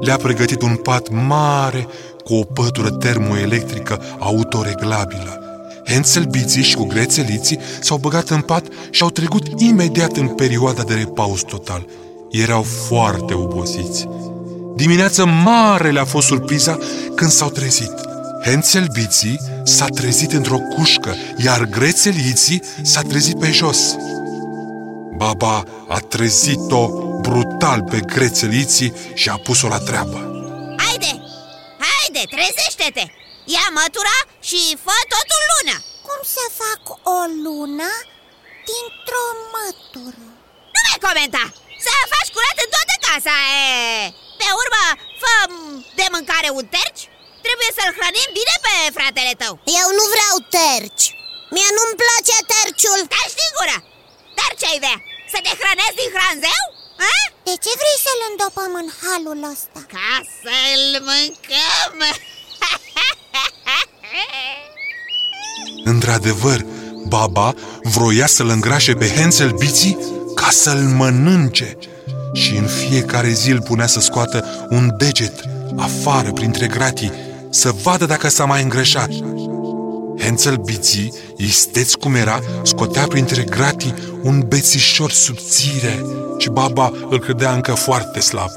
Le-a 0.00 0.16
pregătit 0.16 0.62
un 0.62 0.76
pat 0.76 1.08
mare 1.10 1.86
cu 2.24 2.34
o 2.34 2.42
pătură 2.42 2.90
termoelectrică 2.90 4.00
autoreglabilă. 4.18 5.40
Hansel 5.86 6.24
Biții 6.24 6.62
și 6.62 6.74
cu 6.74 6.84
grețeliții 6.84 7.58
s-au 7.80 7.96
băgat 7.96 8.28
în 8.28 8.40
pat 8.40 8.66
și 8.90 9.02
au 9.02 9.10
trecut 9.10 9.60
imediat 9.60 10.16
în 10.16 10.28
perioada 10.28 10.82
de 10.82 10.94
repaus 10.94 11.40
total. 11.40 11.86
Erau 12.30 12.62
foarte 12.62 13.34
obosiți. 13.34 14.08
Dimineața 14.76 15.24
mare 15.24 15.90
le-a 15.90 16.04
fost 16.04 16.26
surpriza 16.26 16.78
când 17.14 17.30
s-au 17.30 17.48
trezit. 17.48 17.94
Hansel 18.44 18.86
Biții 18.92 19.40
s-a 19.64 19.86
trezit 19.86 20.32
într-o 20.32 20.58
cușcă, 20.58 21.14
iar 21.44 21.64
grețeliții 21.64 22.62
s-a 22.82 23.00
trezit 23.00 23.38
pe 23.38 23.50
jos. 23.50 23.96
Baba 25.16 25.64
a 25.88 25.98
trezit-o 25.98 27.05
brutal 27.28 27.80
pe 27.90 27.98
grețeliții 28.14 28.92
și 29.20 29.28
a 29.34 29.36
pus-o 29.46 29.68
la 29.74 29.80
treabă. 29.88 30.18
Haide, 30.84 31.12
haide, 31.86 32.22
trezește-te 32.34 33.04
Ia 33.54 33.66
mătura 33.78 34.18
și 34.48 34.60
fă 34.84 34.96
totul 35.14 35.42
lună 35.52 35.76
Cum 36.06 36.20
să 36.34 36.44
fac 36.62 36.82
o 37.16 37.18
lună 37.44 37.90
dintr-o 38.68 39.26
mătură? 39.54 40.22
Nu 40.74 40.80
mai 40.86 40.98
comenta 41.06 41.44
Să 41.84 41.92
faci 42.12 42.32
curat 42.34 42.58
în 42.64 42.70
toată 42.74 42.94
casa 43.06 43.36
e. 43.60 43.66
Pe 44.40 44.48
urmă, 44.62 44.84
fă 45.20 45.34
de 45.98 46.06
mâncare 46.14 46.48
un 46.58 46.66
terci 46.76 47.02
Trebuie 47.46 47.70
să-l 47.76 47.90
hrănim 47.98 48.30
bine 48.38 48.56
pe 48.66 48.74
fratele 48.96 49.32
tău 49.42 49.52
Eu 49.80 49.88
nu 49.98 50.04
vreau 50.14 50.34
terci 50.60 51.04
Mie 51.54 51.70
nu-mi 51.76 51.98
place 52.02 52.36
terciul 52.54 53.00
Stai 53.08 53.30
din 53.40 53.50
gură 53.56 53.78
Dar 54.38 54.50
ce-ai 54.60 54.82
vrea? 54.84 54.98
Să 55.32 55.38
te 55.44 55.52
hrănesc 55.60 55.94
din 56.00 56.10
hranzeu? 56.16 56.62
A? 57.12 57.14
De 57.46 57.54
ce 57.64 57.72
vrei 57.80 57.98
să-l 58.06 58.20
îndopăm 58.30 58.72
în 58.82 58.88
halul 59.02 59.50
ăsta? 59.52 59.80
Ca 59.94 60.12
să-l 60.42 60.84
mâncăm 61.08 61.96
Într-adevăr, 65.84 66.66
baba 67.08 67.54
vroia 67.82 68.26
să-l 68.26 68.48
îngrașe 68.48 68.92
pe 68.92 69.12
Hansel 69.16 69.50
Biții 69.50 69.98
ca 70.34 70.48
să-l 70.50 70.78
mănânce 70.96 71.78
și 72.32 72.56
în 72.56 72.66
fiecare 72.66 73.30
zi 73.30 73.50
îl 73.50 73.62
punea 73.62 73.86
să 73.86 74.00
scoată 74.00 74.66
un 74.70 74.90
deget 74.96 75.40
afară 75.76 76.32
printre 76.32 76.66
gratii 76.66 77.12
să 77.50 77.70
vadă 77.82 78.06
dacă 78.06 78.28
s-a 78.28 78.44
mai 78.44 78.62
îngrășat. 78.62 79.08
Hansel 80.20 80.56
Biții, 80.56 81.12
isteț 81.36 81.92
cum 81.92 82.14
era, 82.14 82.40
scotea 82.62 83.06
printre 83.06 83.42
gratii 83.42 83.94
un 84.22 84.48
bețișor 84.48 85.10
subțire 85.10 86.04
și 86.38 86.48
baba 86.48 86.92
îl 87.10 87.18
credea 87.20 87.52
încă 87.52 87.74
foarte 87.74 88.20
slab. 88.20 88.50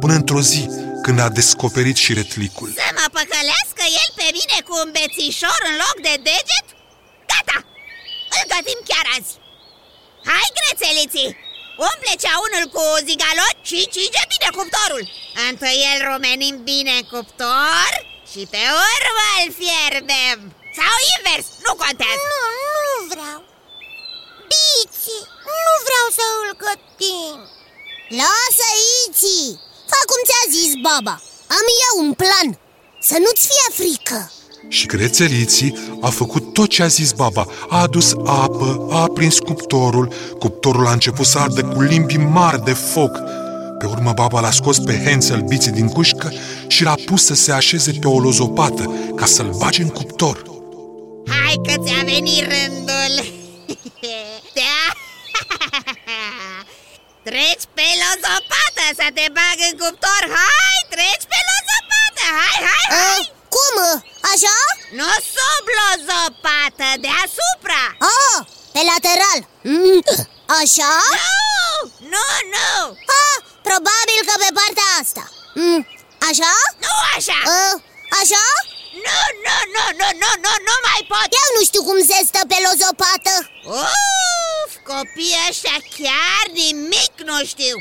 până 0.00 0.14
într-o 0.14 0.40
zi 0.40 0.62
când 1.02 1.18
a 1.20 1.28
descoperit 1.28 1.96
și 2.04 2.12
retlicul. 2.20 2.68
Să 2.82 2.88
mă 2.98 3.06
păcălească 3.18 3.84
el 4.02 4.08
pe 4.20 4.26
mine 4.38 4.58
cu 4.66 4.74
un 4.82 4.88
bețișor 4.96 5.60
în 5.70 5.74
loc 5.84 5.96
de 6.06 6.14
deget? 6.28 6.66
Gata! 7.30 7.58
Îl 8.36 8.44
gătim 8.52 8.80
chiar 8.90 9.06
azi! 9.16 9.32
Hai, 10.30 10.48
grețeliții! 10.58 11.30
Umple 11.90 12.14
ceaunul 12.24 12.66
cu 12.74 12.84
zigalot 13.08 13.56
și 13.68 13.78
cinge 13.94 14.22
bine 14.32 14.48
cuptorul 14.58 15.04
Întâi 15.48 15.80
îl 15.92 15.98
rumenim 16.08 16.56
bine 16.70 16.92
în 17.00 17.06
cuptor 17.12 17.90
și 18.30 18.42
pe 18.52 18.62
urmă 18.90 19.26
îl 19.40 19.48
fierbem 19.60 20.38
Sau 20.78 20.94
invers, 21.14 21.46
nu 21.66 21.72
contează. 21.82 22.24
Nu, 22.32 22.42
nu 22.86 22.96
vreau. 23.12 23.38
Bici, 24.52 25.08
nu 25.66 25.72
vreau 25.86 26.06
să 26.18 26.24
îl 26.38 26.48
gătim 26.64 27.38
Lasă, 28.20 28.68
Iți! 29.02 29.58
Fă 29.90 30.00
cum 30.10 30.20
ți-a 30.28 30.44
zis 30.56 30.72
baba. 30.88 31.14
Am 31.58 31.66
eu 31.86 31.94
un 32.04 32.12
plan. 32.22 32.48
Să 33.08 33.16
nu-ți 33.18 33.48
fie 33.50 33.66
frică. 33.80 34.30
Și 34.68 34.86
crețeliții 34.86 35.96
a 36.00 36.10
făcut 36.10 36.52
tot 36.52 36.68
ce 36.68 36.82
a 36.82 36.86
zis 36.86 37.12
baba. 37.12 37.46
A 37.68 37.80
adus 37.80 38.12
apă, 38.24 38.86
a 38.90 39.00
aprins 39.00 39.38
cuptorul. 39.38 40.12
Cuptorul 40.38 40.86
a 40.86 40.92
început 40.92 41.26
să 41.26 41.38
ardă 41.38 41.62
cu 41.64 41.80
limbi 41.80 42.16
mari 42.16 42.64
de 42.64 42.72
foc. 42.72 43.12
Pe 43.78 43.86
urmă 43.86 44.12
baba 44.14 44.40
l-a 44.40 44.50
scos 44.50 44.78
pe 44.78 45.02
Hansel 45.04 45.40
biții 45.40 45.70
din 45.70 45.88
cușcă 45.88 46.32
Și 46.66 46.82
l-a 46.82 46.94
pus 47.04 47.24
să 47.24 47.34
se 47.34 47.52
așeze 47.52 47.92
pe 48.00 48.08
o 48.08 48.20
lozopată 48.20 48.94
Ca 49.14 49.26
să-l 49.26 49.54
bage 49.58 49.82
în 49.82 49.88
cuptor 49.88 50.55
Hai 51.34 51.54
că 51.66 51.74
ți-a 51.84 52.02
venit 52.04 52.42
rândul 52.52 53.14
Te-a... 54.54 54.84
Treci 57.26 57.66
pe 57.76 57.86
lozopată 58.02 58.84
să 59.00 59.06
te 59.16 59.26
bag 59.36 59.58
în 59.68 59.74
cuptor 59.80 60.22
Hai, 60.38 60.78
treci 60.94 61.26
pe 61.32 61.38
lozopată 61.50 62.24
Hai, 62.40 62.56
hai, 62.68 62.86
A, 62.90 63.02
hai 63.02 63.22
Cum? 63.54 63.76
Așa? 64.32 64.56
Nu 64.98 65.10
sub 65.34 65.64
lozopată, 65.80 66.88
deasupra 67.04 67.84
A, 68.18 68.46
pe 68.72 68.80
lateral 68.90 69.40
mm, 69.72 70.00
Așa? 70.60 70.92
Nu, 71.20 71.34
nu, 72.14 72.26
nu 72.54 72.70
A, 73.22 73.24
probabil 73.68 74.20
că 74.28 74.34
pe 74.42 74.50
partea 74.58 74.88
asta 75.02 75.24
mm, 75.54 75.80
Așa? 76.28 76.52
Nu 76.84 76.94
așa 77.16 77.38
A, 77.58 77.60
așa? 78.20 78.44
Nu, 79.06 79.20
nu, 79.46 79.56
nu, 79.74 79.84
nu, 80.00 80.08
nu, 80.22 80.30
nu, 80.44 80.52
nu 80.68 80.74
mai 80.86 81.02
pot. 81.12 81.28
Eu 81.42 81.48
nu 81.56 81.62
știu 81.68 81.82
cum 81.88 81.98
se 82.10 82.18
stă 82.28 82.40
pe 82.50 82.58
lozopată. 82.66 83.32
Uf, 83.80 84.72
copiii 84.92 85.42
ăștia 85.48 85.78
chiar 85.96 86.44
nimic 86.62 87.14
nu 87.30 87.38
știu. 87.52 87.76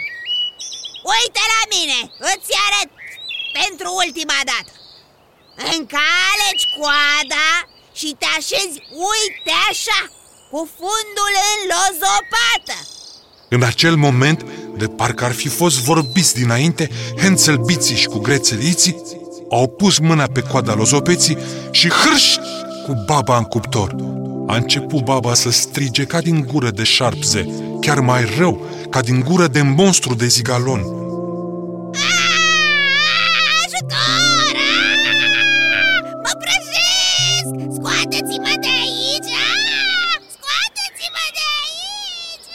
Uite 1.15 1.43
la 1.53 1.61
mine, 1.75 1.99
îți 2.31 2.51
arăt 2.65 2.89
pentru 3.59 3.87
ultima 4.03 4.39
dată. 4.51 4.71
Încaleci 5.73 6.65
coada 6.77 7.47
și 7.99 8.09
te 8.19 8.27
așezi, 8.39 8.75
uite 9.11 9.53
așa, 9.69 9.99
cu 10.51 10.59
fundul 10.79 11.33
în 11.51 11.59
lozopată. 11.73 12.77
În 13.49 13.63
acel 13.63 13.95
moment, 13.95 14.39
de 14.77 14.87
parcă 14.87 15.23
ar 15.25 15.33
fi 15.33 15.47
fost 15.47 15.77
vorbiți 15.79 16.33
dinainte, 16.33 16.89
Hansel 17.21 17.57
Biții 17.57 17.95
și 17.95 18.05
cu 18.05 18.19
grețeliții 18.19 18.95
au 19.49 19.67
pus 19.67 19.97
mâna 19.99 20.23
pe 20.33 20.41
coada 20.41 20.73
lozopeții 20.73 21.37
și 21.71 21.89
hârș 21.89 22.35
cu 22.85 23.03
baba 23.05 23.37
în 23.37 23.43
cuptor. 23.43 23.95
A 24.47 24.55
început 24.55 25.03
baba 25.03 25.33
să 25.33 25.51
strige 25.51 26.03
ca 26.03 26.19
din 26.19 26.47
gură 26.51 26.69
de 26.69 26.83
șarpze, 26.83 27.49
chiar 27.81 27.99
mai 27.99 28.25
rău, 28.37 28.65
ca 28.89 29.01
din 29.01 29.23
gură 29.27 29.47
de 29.47 29.61
monstru 29.61 30.15
de 30.15 30.27
zigalon. 30.27 30.79
Ajutor! 33.65 34.55
Aaaa! 34.55 35.99
Mă 36.23 36.31
prăjesc! 36.41 37.73
Scoateți-mă 37.75 38.53
de 38.61 38.71
aici! 38.83 39.31
Aaaa! 39.43 40.15
Scoateți-mă 40.35 41.25
de 41.37 41.43
aici! 41.63 42.49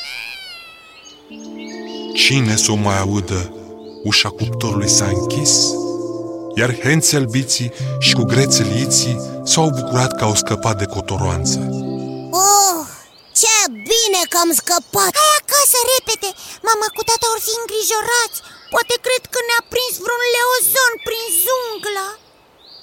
Cine 2.20 2.56
să 2.56 2.72
o 2.72 2.74
mai 2.74 2.98
audă? 2.98 3.54
Ușa 4.04 4.28
cuptorului 4.28 4.88
s-a 4.88 5.06
închis, 5.14 5.72
iar 6.58 6.70
Hansel 6.84 7.24
Biții 7.34 7.72
și 8.06 8.12
cu 8.18 8.24
grețeliții 8.32 9.16
s-au 9.50 9.68
bucurat 9.78 10.10
că 10.16 10.22
au 10.28 10.34
scăpat 10.42 10.76
de 10.82 10.86
cotoroanță. 10.96 11.58
Oh, 12.48 12.78
ce 13.40 13.56
bine 13.90 14.22
că 14.30 14.36
am 14.44 14.52
scăpat! 14.60 15.12
Hai 15.22 15.32
acasă, 15.42 15.78
repede! 15.92 16.30
Mama 16.68 16.86
cu 16.96 17.02
tata 17.08 17.26
or 17.32 17.40
fi 17.46 17.52
îngrijorați. 17.62 18.38
Poate 18.74 18.94
cred 19.06 19.22
că 19.32 19.38
ne-a 19.48 19.62
prins 19.72 19.94
vreun 20.04 20.24
leozon 20.36 20.92
prin 21.06 21.26
zunglă 21.44 22.06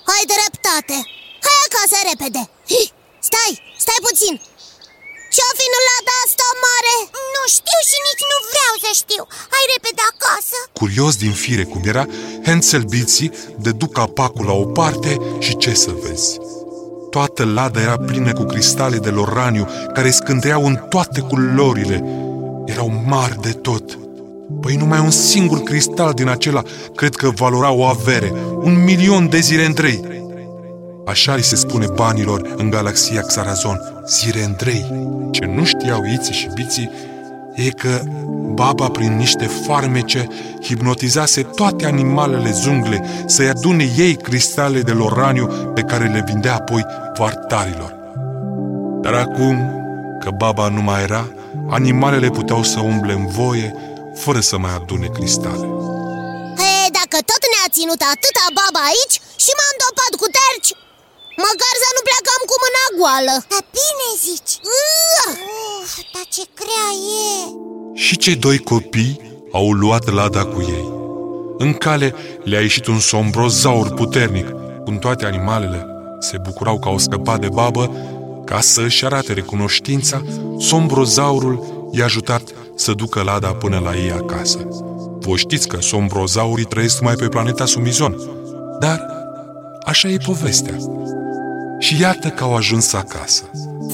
Hai 0.10 0.24
dreptate! 0.34 0.98
Hai 1.46 1.60
acasă 1.68 1.98
repede! 2.10 2.44
Hi, 2.72 2.84
Stai, 3.28 3.54
stai 3.84 4.00
puțin 4.08 4.34
Ce-o 5.38 5.54
fi 5.60 5.68
în 5.80 5.84
lada 5.90 6.16
asta 6.26 6.48
mare? 6.66 6.96
Nu 7.36 7.44
știu 7.56 7.80
și 7.90 7.98
nici 8.08 8.26
nu 8.32 8.38
vreau 8.52 8.74
să 8.86 8.92
știu 9.02 9.24
Hai 9.54 9.64
repede 9.74 10.04
acasă 10.12 10.58
Curios 10.80 11.14
din 11.24 11.34
fire 11.44 11.66
cum 11.72 11.82
era, 11.92 12.06
Hansel 12.48 12.84
Biții 12.94 13.32
dedu 13.66 13.88
capacul 13.88 14.46
la 14.46 14.56
o 14.64 14.66
parte 14.80 15.12
și 15.40 15.58
ce 15.58 15.74
să 15.74 15.92
vezi? 16.04 16.38
Toată 17.10 17.42
lada 17.58 17.80
era 17.82 17.98
plină 17.98 18.34
cu 18.34 18.44
cristale 18.44 18.98
de 18.98 19.10
loraniu 19.10 19.66
care 19.94 20.10
scânteau 20.20 20.66
în 20.66 20.76
toate 20.94 21.20
culorile. 21.20 21.98
Erau 22.66 22.90
mari 23.06 23.42
de 23.42 23.52
tot. 23.52 23.86
Păi 24.62 24.76
numai 24.76 25.00
un 25.00 25.12
singur 25.12 25.60
cristal 25.60 26.12
din 26.14 26.28
acela 26.28 26.62
cred 26.96 27.16
că 27.16 27.30
valora 27.30 27.72
o 27.72 27.84
avere, 27.84 28.30
un 28.68 28.84
milion 28.84 29.30
de 29.30 29.40
zirendrei. 29.40 30.27
Așa 31.08 31.34
îi 31.34 31.44
se 31.44 31.56
spune 31.56 31.86
banilor 31.88 32.54
în 32.58 32.70
galaxia 32.70 33.22
Xarazon, 33.22 34.04
zirendrei. 34.08 34.86
Ce 35.32 35.46
nu 35.46 35.66
știau 35.66 36.06
iții 36.06 36.34
și 36.34 36.50
biții 36.54 36.92
e 37.56 37.70
că 37.70 38.02
baba 38.54 38.90
prin 38.90 39.16
niște 39.16 39.46
farmece 39.66 40.28
hipnotizase 40.64 41.44
toate 41.44 41.86
animalele 41.86 42.52
zungle 42.52 43.24
să-i 43.26 43.48
adune 43.48 43.94
ei 43.98 44.16
cristale 44.16 44.82
de 44.82 44.92
loraniu 44.92 45.48
pe 45.48 45.82
care 45.82 46.06
le 46.08 46.24
vindea 46.26 46.56
apoi 46.56 46.86
poartarilor. 47.14 47.96
Dar 49.02 49.14
acum, 49.14 49.58
că 50.20 50.30
baba 50.38 50.68
nu 50.68 50.82
mai 50.82 51.02
era, 51.02 51.28
animalele 51.70 52.30
puteau 52.30 52.64
să 52.64 52.80
umble 52.80 53.14
în 53.14 53.28
voie 53.28 53.76
fără 54.16 54.40
să 54.40 54.58
mai 54.58 54.72
adune 54.76 55.08
cristale. 55.08 55.66
He, 56.60 56.74
dacă 57.00 57.18
tot 57.30 57.42
ne-a 57.52 57.68
ținut 57.78 58.02
atâta 58.14 58.46
baba 58.60 58.82
aici 58.92 59.18
și 59.44 59.52
m-am 59.58 59.76
dopat 59.84 60.12
cu 60.22 60.28
terci 60.40 60.72
Măcar 61.46 61.74
să 61.84 61.90
nu 61.96 62.02
plecăm 62.10 62.42
cu 62.50 62.56
mâna 62.64 62.86
goală 62.98 63.36
Dar 63.54 63.64
bine 63.78 64.08
zici 64.26 64.54
Ua! 64.78 65.26
Uf, 65.82 65.94
dar 66.14 66.26
ce 66.36 66.44
grea 66.60 66.90
e 67.24 67.30
Și 68.04 68.18
cei 68.18 68.36
doi 68.36 68.58
copii 68.58 69.14
au 69.52 69.72
luat 69.72 70.14
lada 70.14 70.46
cu 70.46 70.62
ei. 70.62 70.88
În 71.58 71.74
cale 71.74 72.16
le-a 72.44 72.62
ieșit 72.62 72.86
un 72.88 73.00
sombrozaur 73.00 73.94
puternic, 73.94 74.48
cum 74.84 75.00
toate 75.00 75.26
animalele 75.26 75.86
se 76.20 76.38
bucurau 76.38 76.80
că 76.80 76.88
au 76.88 76.98
scăpat 76.98 77.40
de 77.40 77.48
babă, 77.48 77.96
ca 78.46 78.60
să 78.60 78.82
își 78.82 79.06
arate 79.06 79.34
recunoștința, 79.34 80.22
sombrozaurul 80.60 81.90
i-a 81.92 82.04
ajutat 82.04 82.42
să 82.76 82.92
ducă 82.92 83.22
lada 83.22 83.48
până 83.48 83.80
la 83.80 83.96
ei 83.96 84.12
acasă. 84.12 84.68
Voi 85.20 85.38
știți 85.38 85.68
că 85.68 85.82
sombrozaurii 85.82 86.66
trăiesc 86.66 87.00
numai 87.00 87.16
pe 87.16 87.28
planeta 87.28 87.66
Sumizon, 87.66 88.16
dar 88.80 89.06
așa 89.86 90.08
e 90.08 90.18
povestea. 90.26 90.78
Și 91.80 92.02
iată 92.02 92.28
că 92.28 92.44
au 92.44 92.56
ajuns 92.56 92.94
acasă. 92.94 93.44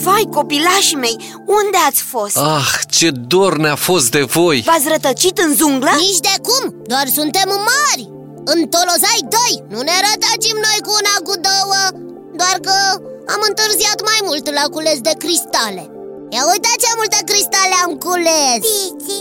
Vai, 0.06 0.26
copilașii 0.38 1.02
mei, 1.06 1.18
unde 1.60 1.78
ați 1.88 2.02
fost? 2.14 2.38
Ah, 2.38 2.70
ce 2.98 3.10
dor 3.34 3.54
ne-a 3.64 3.76
fost 3.76 4.08
de 4.12 4.24
voi! 4.38 4.58
V-ați 4.70 4.88
rătăcit 4.96 5.38
în 5.46 5.52
zunglă? 5.60 5.94
Nici 6.06 6.26
de 6.30 6.36
cum, 6.48 6.64
doar 6.92 7.08
suntem 7.20 7.50
mari 7.72 8.04
În 8.52 8.60
Tolozai 8.74 9.22
2 9.30 9.64
nu 9.74 9.80
ne 9.90 9.96
rătăcim 10.08 10.58
noi 10.68 10.80
cu 10.86 10.92
una 11.02 11.16
cu 11.28 11.34
două 11.50 11.80
Doar 12.40 12.58
că 12.68 12.76
am 13.34 13.42
întârziat 13.50 14.00
mai 14.10 14.20
mult 14.28 14.46
la 14.60 14.66
cules 14.74 15.00
de 15.08 15.14
cristale 15.24 15.84
Ia 16.36 16.44
uite 16.54 16.72
ce 16.84 16.90
multe 17.00 17.20
cristale 17.30 17.76
am 17.84 17.92
cules 18.06 18.62
Tiți, 18.68 19.18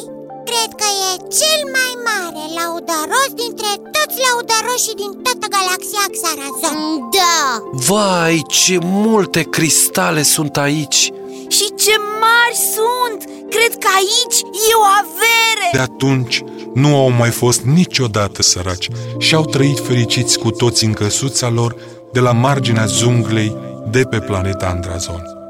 cred 0.48 0.70
că 0.80 0.88
e 1.08 1.12
cel 1.38 1.60
mai 1.76 1.92
mare 2.08 2.44
laudaros 2.58 3.30
dintre 3.42 3.70
toți 3.94 4.16
laudaroșii 4.26 5.00
din 5.02 5.12
toată 5.24 5.46
galaxia 5.56 6.04
Xarazon 6.16 6.80
Da, 7.18 7.40
Vai, 7.88 8.42
ce 8.48 8.78
multe 8.82 9.42
cristale 9.42 10.22
sunt 10.22 10.56
aici! 10.56 11.00
Și 11.48 11.66
ce 11.84 11.94
mari 12.22 12.56
sunt! 12.74 13.20
Cred 13.54 13.72
că 13.82 13.88
aici 14.00 14.38
e 14.68 14.72
o 14.82 14.86
avere! 15.02 15.68
De 15.72 15.78
atunci 15.78 16.42
nu 16.74 16.96
au 16.96 17.10
mai 17.10 17.30
fost 17.30 17.60
niciodată 17.60 18.42
săraci 18.42 18.88
și 19.18 19.34
au 19.34 19.44
trăit 19.44 19.78
fericiți 19.80 20.38
cu 20.38 20.50
toți 20.50 20.84
în 20.84 20.92
căsuța 20.92 21.48
lor 21.48 21.76
de 22.12 22.20
la 22.20 22.32
marginea 22.32 22.86
zunglei 22.86 23.56
de 23.90 24.02
pe 24.02 24.18
planeta 24.18 24.66
Andrazon. 24.66 25.41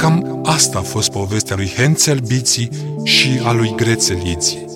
Cam 0.00 0.40
asta 0.44 0.78
a 0.78 0.82
fost 0.82 1.10
povestea 1.10 1.56
lui 1.56 1.72
Hansel 1.76 2.18
Biții 2.18 2.68
și 3.02 3.40
a 3.44 3.52
lui 3.52 3.72
Grețel 3.76 4.26
Iții. 4.26 4.66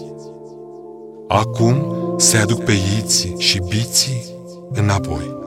Acum 1.29 1.95
să 2.19 2.37
aduc 2.37 2.65
pe 2.65 2.73
iții 2.99 3.35
și 3.39 3.61
biții 3.69 4.25
înapoi. 4.73 5.44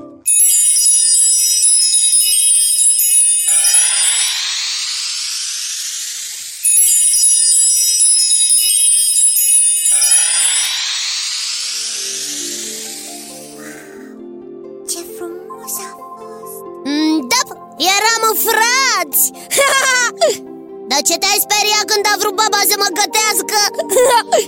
Ce 21.07 21.15
te-ai 21.21 21.39
speriat 21.47 21.85
când 21.91 22.05
a 22.11 22.15
vrut 22.21 22.35
baba 22.41 22.61
să 22.71 22.75
mă 22.83 22.89
gătească? 22.99 23.59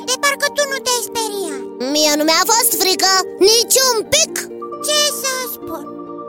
De 0.10 0.16
parcă 0.24 0.48
tu 0.56 0.64
nu 0.72 0.78
te-ai 0.86 1.04
speriat. 1.10 1.62
Mie 1.94 2.12
nu 2.20 2.24
mi-a 2.30 2.44
fost 2.52 2.72
frică, 2.82 3.12
nici 3.50 3.78
un 3.92 3.98
pic. 4.14 4.34
Ce 4.86 5.00
să 5.22 5.34
spun? 5.56 5.84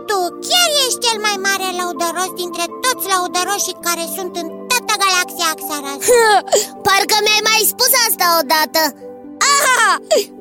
Tu 0.09 0.19
chiar 0.47 0.69
ești 0.85 1.03
cel 1.07 1.19
mai 1.27 1.37
mare 1.47 1.69
lăudăros 1.79 2.31
dintre 2.41 2.65
toți 2.85 3.09
lăudăroșii 3.13 3.83
care 3.87 4.05
sunt 4.17 4.33
în 4.43 4.49
toată 4.71 4.93
galaxia 5.05 5.49
Axaraz 5.53 6.03
Parcă 6.87 7.17
mi-ai 7.25 7.43
mai 7.51 7.63
spus 7.73 7.93
asta 8.07 8.27
odată. 8.43 8.83
Aha! 9.55 9.91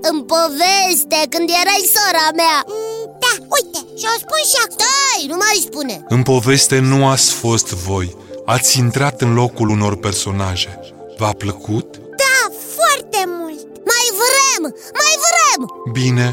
În 0.10 0.17
poveste, 0.34 1.19
când 1.34 1.47
erai 1.62 1.84
sora 1.95 2.28
mea. 2.41 2.58
Mm, 2.73 3.04
Da, 3.23 3.34
uite, 3.56 3.80
și-o 3.99 4.15
spun 4.23 4.41
și 4.52 4.58
acum. 4.65 4.78
Stai, 4.80 5.21
nu 5.32 5.38
mai 5.45 5.58
spune. 5.67 5.95
În 6.15 6.21
poveste 6.34 6.78
nu 6.91 6.99
ați 7.13 7.30
fost 7.43 7.67
voi, 7.88 8.08
ați 8.55 8.77
intrat 8.77 9.21
în 9.21 9.33
locul 9.33 9.69
unor 9.69 9.95
personaje. 9.95 10.79
V-a 11.17 11.33
plăcut? 11.43 11.88
Da, 12.23 12.39
foarte 12.77 13.21
mult 13.39 13.62
Mai 13.91 14.05
vrem, 14.21 14.62
mai 15.01 15.13
vrem 15.25 15.59
Bine, 15.99 16.27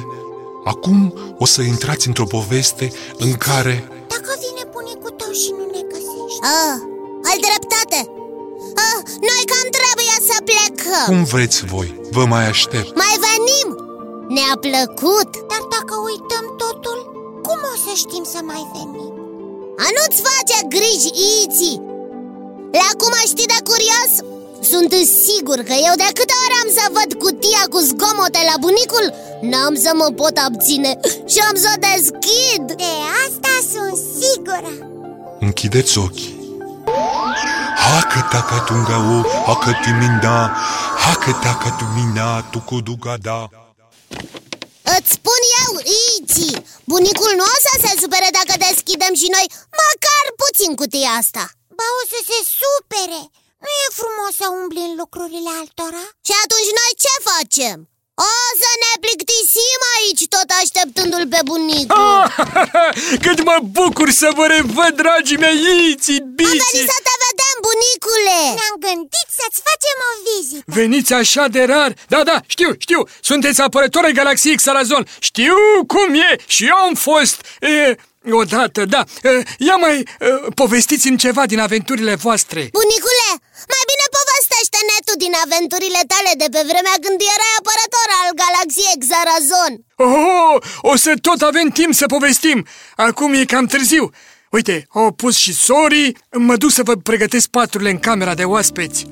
acum 0.73 0.99
o 1.39 1.47
să 1.55 1.61
intrați 1.63 2.07
într-o 2.07 2.25
poveste 2.37 2.87
în 3.25 3.33
care 3.47 3.75
Dacă 4.15 4.31
vine 4.45 4.63
bunicul 4.77 5.13
tău 5.21 5.33
și 5.43 5.51
nu 5.59 5.65
ne 5.75 5.83
găsești 5.93 6.41
ah, 6.61 6.77
Ai 7.29 7.39
dreptate 7.47 8.01
ah, 8.89 8.99
Noi 9.29 9.43
cam 9.51 9.67
trebuie 9.79 10.17
să 10.31 10.37
plecăm 10.51 11.07
cum 11.13 11.23
vreți 11.35 11.61
voi, 11.73 11.89
vă 12.17 12.25
mai 12.35 12.45
aștept. 12.55 12.89
Mai 13.03 13.15
venim? 13.27 13.69
Ne-a 14.37 14.55
plăcut 14.67 15.31
Dar 15.51 15.63
dacă 15.77 15.95
uităm 16.11 16.45
totul, 16.63 16.99
cum 17.47 17.59
o 17.73 17.75
să 17.85 17.93
știm 18.03 18.25
să 18.35 18.41
mai 18.51 18.63
venim? 18.75 19.13
A 19.85 19.87
nu-ți 19.97 20.21
face 20.29 20.57
griji, 20.75 21.11
Iți 21.43 21.86
La 22.73 22.89
cum 23.01 23.13
aș 23.23 23.29
ști 23.33 23.45
de 23.55 23.61
curios? 23.71 24.13
Sunt 24.71 24.93
sigur 25.25 25.59
că 25.69 25.75
eu 25.89 25.95
de 26.03 26.09
câte 26.19 26.35
ori 26.45 26.57
am 26.63 26.69
să 26.79 26.85
văd 26.97 27.11
cutia 27.23 27.65
cu 27.73 27.79
zgomote 27.89 28.41
la 28.51 28.57
bunicul 28.65 29.07
N-am 29.51 29.75
să 29.85 29.91
mă 29.95 30.09
pot 30.21 30.37
abține 30.47 30.93
și 31.33 31.39
am 31.49 31.57
să 31.63 31.69
o 31.75 31.81
deschid 31.89 32.65
De 32.83 32.93
asta 33.25 33.53
sunt 33.73 33.97
sigură 34.21 34.73
Închideți 35.41 35.99
ochii. 35.99 36.35
Hacă 37.85 38.21
taka 38.31 38.59
tunga 38.67 38.97
o, 39.15 39.19
hacă 39.47 39.73
timinda, 39.85 40.57
hacă 41.05 41.33
taka 41.43 41.71
tumina, 41.79 42.43
tucuduga 42.43 43.15
da. 43.23 43.49
Îți 44.97 45.11
spun 45.17 45.41
eu, 45.63 45.73
Iți 46.07 46.63
Bunicul 46.85 47.33
nu 47.37 47.47
o 47.55 47.59
să 47.67 47.73
se 47.85 47.93
supere 48.01 48.29
dacă 48.39 48.53
deschidem 48.69 49.15
și 49.21 49.29
noi 49.37 49.47
Măcar 49.83 50.25
puțin 50.43 50.75
cutia 50.75 51.13
asta 51.23 51.45
Ba 51.79 51.87
o 52.01 52.03
să 52.13 52.19
se 52.31 52.39
supere. 52.61 53.21
Nu 53.65 53.71
e 53.85 53.97
frumos 54.01 54.33
să 54.41 54.47
umbli 54.61 54.83
în 54.89 54.95
lucrurile 55.03 55.51
altora? 55.61 56.05
Și 56.27 56.35
atunci 56.43 56.71
noi 56.81 56.93
ce 57.05 57.15
facem? 57.31 57.79
O 58.31 58.35
să 58.63 58.71
ne 58.83 58.93
plictisim 59.05 59.81
aici 59.97 60.25
tot 60.35 60.49
așteptându-l 60.61 61.27
pe 61.35 61.41
bunicul. 61.51 61.97
Ah, 61.99 62.29
cât 63.25 63.39
mă 63.49 63.57
bucur 63.79 64.09
să 64.21 64.29
vă 64.39 64.45
revăd, 64.47 64.93
dragii 65.03 65.43
mei, 65.45 65.59
iții, 65.91 66.21
Am 66.21 66.33
biții 66.39 66.63
venit 66.67 66.89
să 66.93 66.99
te 67.07 67.15
vedem, 67.25 67.57
bunicule! 67.69 68.41
Ne-am 68.59 68.77
gândit 68.87 69.29
să-ți 69.39 69.61
facem 69.69 69.97
o 70.09 70.13
vizită. 70.27 70.65
Veniți 70.79 71.13
așa 71.13 71.45
de 71.49 71.63
rar? 71.73 71.91
Da, 72.13 72.21
da, 72.31 72.37
știu, 72.47 72.71
știu. 72.79 73.01
Sunteți 73.21 73.61
apărători 73.61 74.07
ai 74.07 74.19
galaxiei 74.21 74.57
Xalazon 74.57 75.07
Știu 75.19 75.57
cum 75.87 76.15
e. 76.15 76.37
Și 76.47 76.65
eu 76.67 76.77
am 76.77 76.95
fost 76.95 77.37
e, 77.61 77.97
Odată, 78.31 78.85
da. 78.85 79.05
E, 79.23 79.31
Ia 79.59 79.77
mai 79.77 79.97
e, 79.99 80.05
povestiți-mi 80.55 81.17
ceva 81.25 81.47
din 81.47 81.61
aventurile 81.61 82.15
voastre. 82.15 82.61
Bunicule, 82.81 83.29
mai 83.73 83.83
bine 83.91 84.07
povestește-ne 84.19 84.97
tu 85.07 85.15
din 85.25 85.35
aventurile 85.45 86.03
tale 86.13 86.33
de 86.43 86.49
pe 86.55 86.63
vremea 86.71 86.97
când 87.05 87.19
erai 87.35 87.55
apărător 87.61 88.09
al 88.21 88.31
galaxiei 88.43 89.01
Xarazon. 89.05 89.73
Oh, 89.97 90.57
o 90.93 90.97
să 90.97 91.13
tot 91.21 91.41
avem 91.51 91.69
timp 91.69 91.95
să 91.95 92.07
povestim. 92.07 92.67
Acum 92.97 93.33
e 93.33 93.45
cam 93.45 93.67
târziu. 93.67 94.11
Uite, 94.51 94.87
au 94.91 95.13
pus 95.13 95.37
și 95.37 95.53
sorii 95.55 96.17
Mă 96.31 96.57
duc 96.57 96.71
să 96.71 96.83
vă 96.83 96.95
pregătesc 96.97 97.47
paturile 97.49 97.91
în 97.91 97.99
camera 97.99 98.35
de 98.35 98.45
oaspeți. 98.45 99.07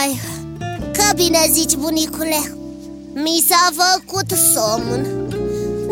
Ai, 0.00 0.20
că 0.92 1.12
bine 1.14 1.38
zici, 1.52 1.74
bunicule. 1.74 2.40
Mi 3.14 3.44
s-a 3.48 3.68
făcut 3.76 4.30
somn 4.52 5.33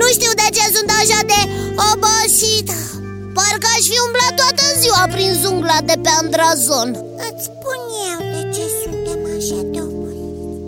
Nu 0.00 0.06
știu 0.16 0.32
de 0.40 0.46
ce 0.56 0.64
sunt 0.76 0.90
așa 1.00 1.20
de 1.32 1.40
obosit 1.90 2.68
Parcă 3.36 3.68
aș 3.76 3.84
fi 3.92 3.98
umblat 4.06 4.32
toată 4.40 4.64
ziua 4.82 5.04
prin 5.14 5.30
jungla 5.42 5.78
de 5.88 5.96
pe 6.02 6.10
Andrazon 6.20 6.90
Îți 7.26 7.42
spun 7.48 7.78
eu 8.10 8.18
de 8.34 8.42
ce 8.54 8.64
suntem 8.80 9.20
așa 9.36 9.60
de 9.72 9.80
obosiți 9.88 10.60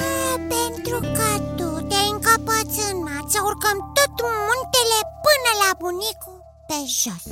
Ah, 0.00 0.36
Pentru 0.54 0.98
că 1.16 1.28
tu 1.58 1.68
te-ai 1.88 2.08
încăpățânat 2.16 3.24
să 3.32 3.38
urcăm 3.48 3.76
tot 3.96 4.14
muntele 4.48 4.98
până 5.26 5.50
la 5.62 5.70
bunicul 5.82 6.38
pe 6.68 6.78
jos 7.00 7.24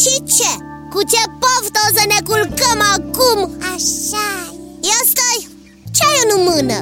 Și 0.00 0.14
ce? 0.36 0.52
Cu 0.92 1.00
ce 1.12 1.22
poftă 1.42 1.78
o 1.86 1.88
să 1.96 2.04
ne 2.12 2.20
culcăm 2.28 2.78
acum? 2.96 3.38
Așa 3.74 4.28
e. 4.52 4.56
Ia 4.88 5.00
stai! 5.12 5.40
Ce 5.96 6.02
ai 6.10 6.18
în 6.24 6.42
mână? 6.48 6.78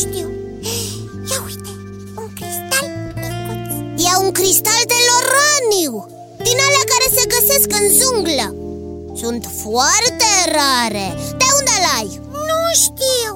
Știu. 0.00 0.28
Ia 1.30 1.38
uite, 1.48 1.70
un 2.22 2.28
cristal 2.38 2.86
micuț. 3.22 3.66
E 4.08 4.10
un 4.24 4.30
cristal 4.38 4.82
de 4.92 4.98
loraniu 5.08 5.94
Din 6.46 6.58
alea 6.66 6.84
care 6.92 7.06
se 7.16 7.24
găsesc 7.34 7.68
în 7.80 7.86
junglă 7.98 8.46
Sunt 9.22 9.42
foarte 9.62 10.30
rare. 10.58 11.06
De 11.40 11.46
unde 11.58 11.76
l-ai? 11.84 12.08
Nu 12.50 12.60
știu. 12.84 13.30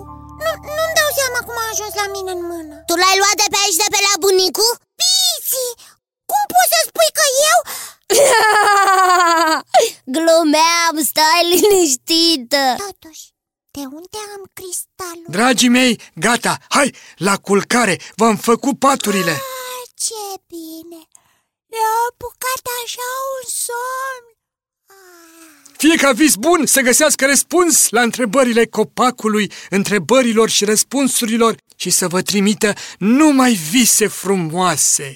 Nu, 0.44 0.50
Nu-mi 0.76 0.96
dau 0.98 1.10
seama 1.18 1.40
cum 1.46 1.56
a 1.62 1.66
ajuns 1.72 1.94
la 2.02 2.06
mine 2.14 2.30
în 2.36 2.42
mână. 2.52 2.74
Tu 2.88 2.94
l-ai 3.02 3.16
luat 3.20 3.36
de 3.42 3.46
pe 3.52 3.58
aici 3.62 3.80
de 3.82 3.88
pe 3.94 4.00
la 4.08 4.14
bunicu? 4.24 4.66
Piți, 5.00 5.62
cum 6.30 6.42
poți 6.52 6.72
să 6.74 6.78
spui 6.88 7.10
că 7.18 7.26
eu? 7.50 7.58
Glumeam, 10.14 10.94
stai 11.10 11.42
liniștită. 11.52 12.62
Totuși, 12.86 13.24
de 13.80 13.86
unde 13.86 14.18
am 14.36 14.42
cristalul? 14.52 15.24
Dragii 15.28 15.68
mei, 15.68 16.00
gata, 16.14 16.58
hai, 16.68 16.94
la 17.16 17.36
culcare 17.36 18.00
V-am 18.16 18.36
făcut 18.36 18.78
paturile 18.78 19.30
Ah, 19.30 19.82
ce 19.94 20.22
bine 20.46 21.00
Mi-a 21.70 21.92
apucat 22.10 22.62
așa 22.84 23.08
un 23.34 23.48
somn 23.66 24.26
Ah, 24.86 25.74
Fie 25.76 25.96
ca 25.96 26.12
vis 26.12 26.34
bun 26.34 26.66
să 26.66 26.80
găsească 26.80 27.26
răspuns 27.26 27.88
la 27.88 28.02
întrebările 28.02 28.66
copacului, 28.66 29.52
întrebărilor 29.70 30.48
și 30.50 30.64
răspunsurilor 30.64 31.56
și 31.76 31.90
să 31.90 32.08
vă 32.08 32.22
trimită 32.22 32.72
numai 32.98 33.52
vise 33.52 34.06
frumoase. 34.06 35.14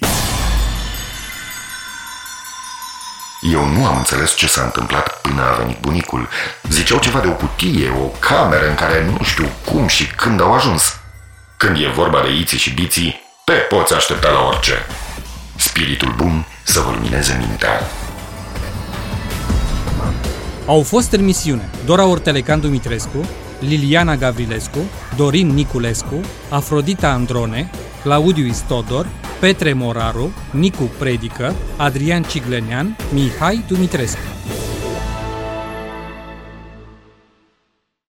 Eu 3.51 3.65
nu 3.65 3.85
am 3.85 3.97
înțeles 3.97 4.35
ce 4.35 4.47
s-a 4.47 4.63
întâmplat 4.63 5.21
până 5.21 5.41
a 5.41 5.55
venit 5.55 5.79
bunicul. 5.79 6.27
Ziceau 6.69 6.99
ceva 6.99 7.19
de 7.19 7.27
o 7.27 7.31
cutie, 7.31 7.89
o 7.89 8.05
cameră 8.19 8.67
în 8.69 8.75
care 8.75 9.05
nu 9.05 9.23
știu 9.23 9.47
cum 9.65 9.87
și 9.87 10.07
când 10.07 10.41
au 10.41 10.53
ajuns. 10.53 10.99
Când 11.57 11.77
e 11.77 11.87
vorba 11.95 12.21
de 12.21 12.33
iții 12.39 12.57
și 12.57 12.73
biții, 12.73 13.21
te 13.43 13.51
poți 13.53 13.93
aștepta 13.93 14.29
la 14.29 14.47
orice. 14.47 14.73
Spiritul 15.55 16.13
bun 16.17 16.45
să 16.63 16.79
vă 16.79 16.91
lumineze 16.91 17.45
mintea. 17.47 17.81
Au 20.65 20.81
fost 20.81 21.11
în 21.11 21.23
misiune 21.23 21.69
Dora 21.85 22.05
Ortelecan 22.05 22.59
Dumitrescu, 22.59 23.29
Liliana 23.59 24.15
Gavrilescu, 24.15 24.79
Dorin 25.15 25.47
Niculescu, 25.47 26.21
Afrodita 26.49 27.09
Androne, 27.09 27.69
Claudiu 28.05 28.45
Istodor, 28.45 29.07
Petre 29.39 29.73
Moraru, 29.73 30.33
Nicu 30.51 30.83
Predică, 30.99 31.53
Adrian 31.77 32.23
Ciglenean, 32.23 32.95
Mihai 33.13 33.63
Dumitrescu. 33.67 34.19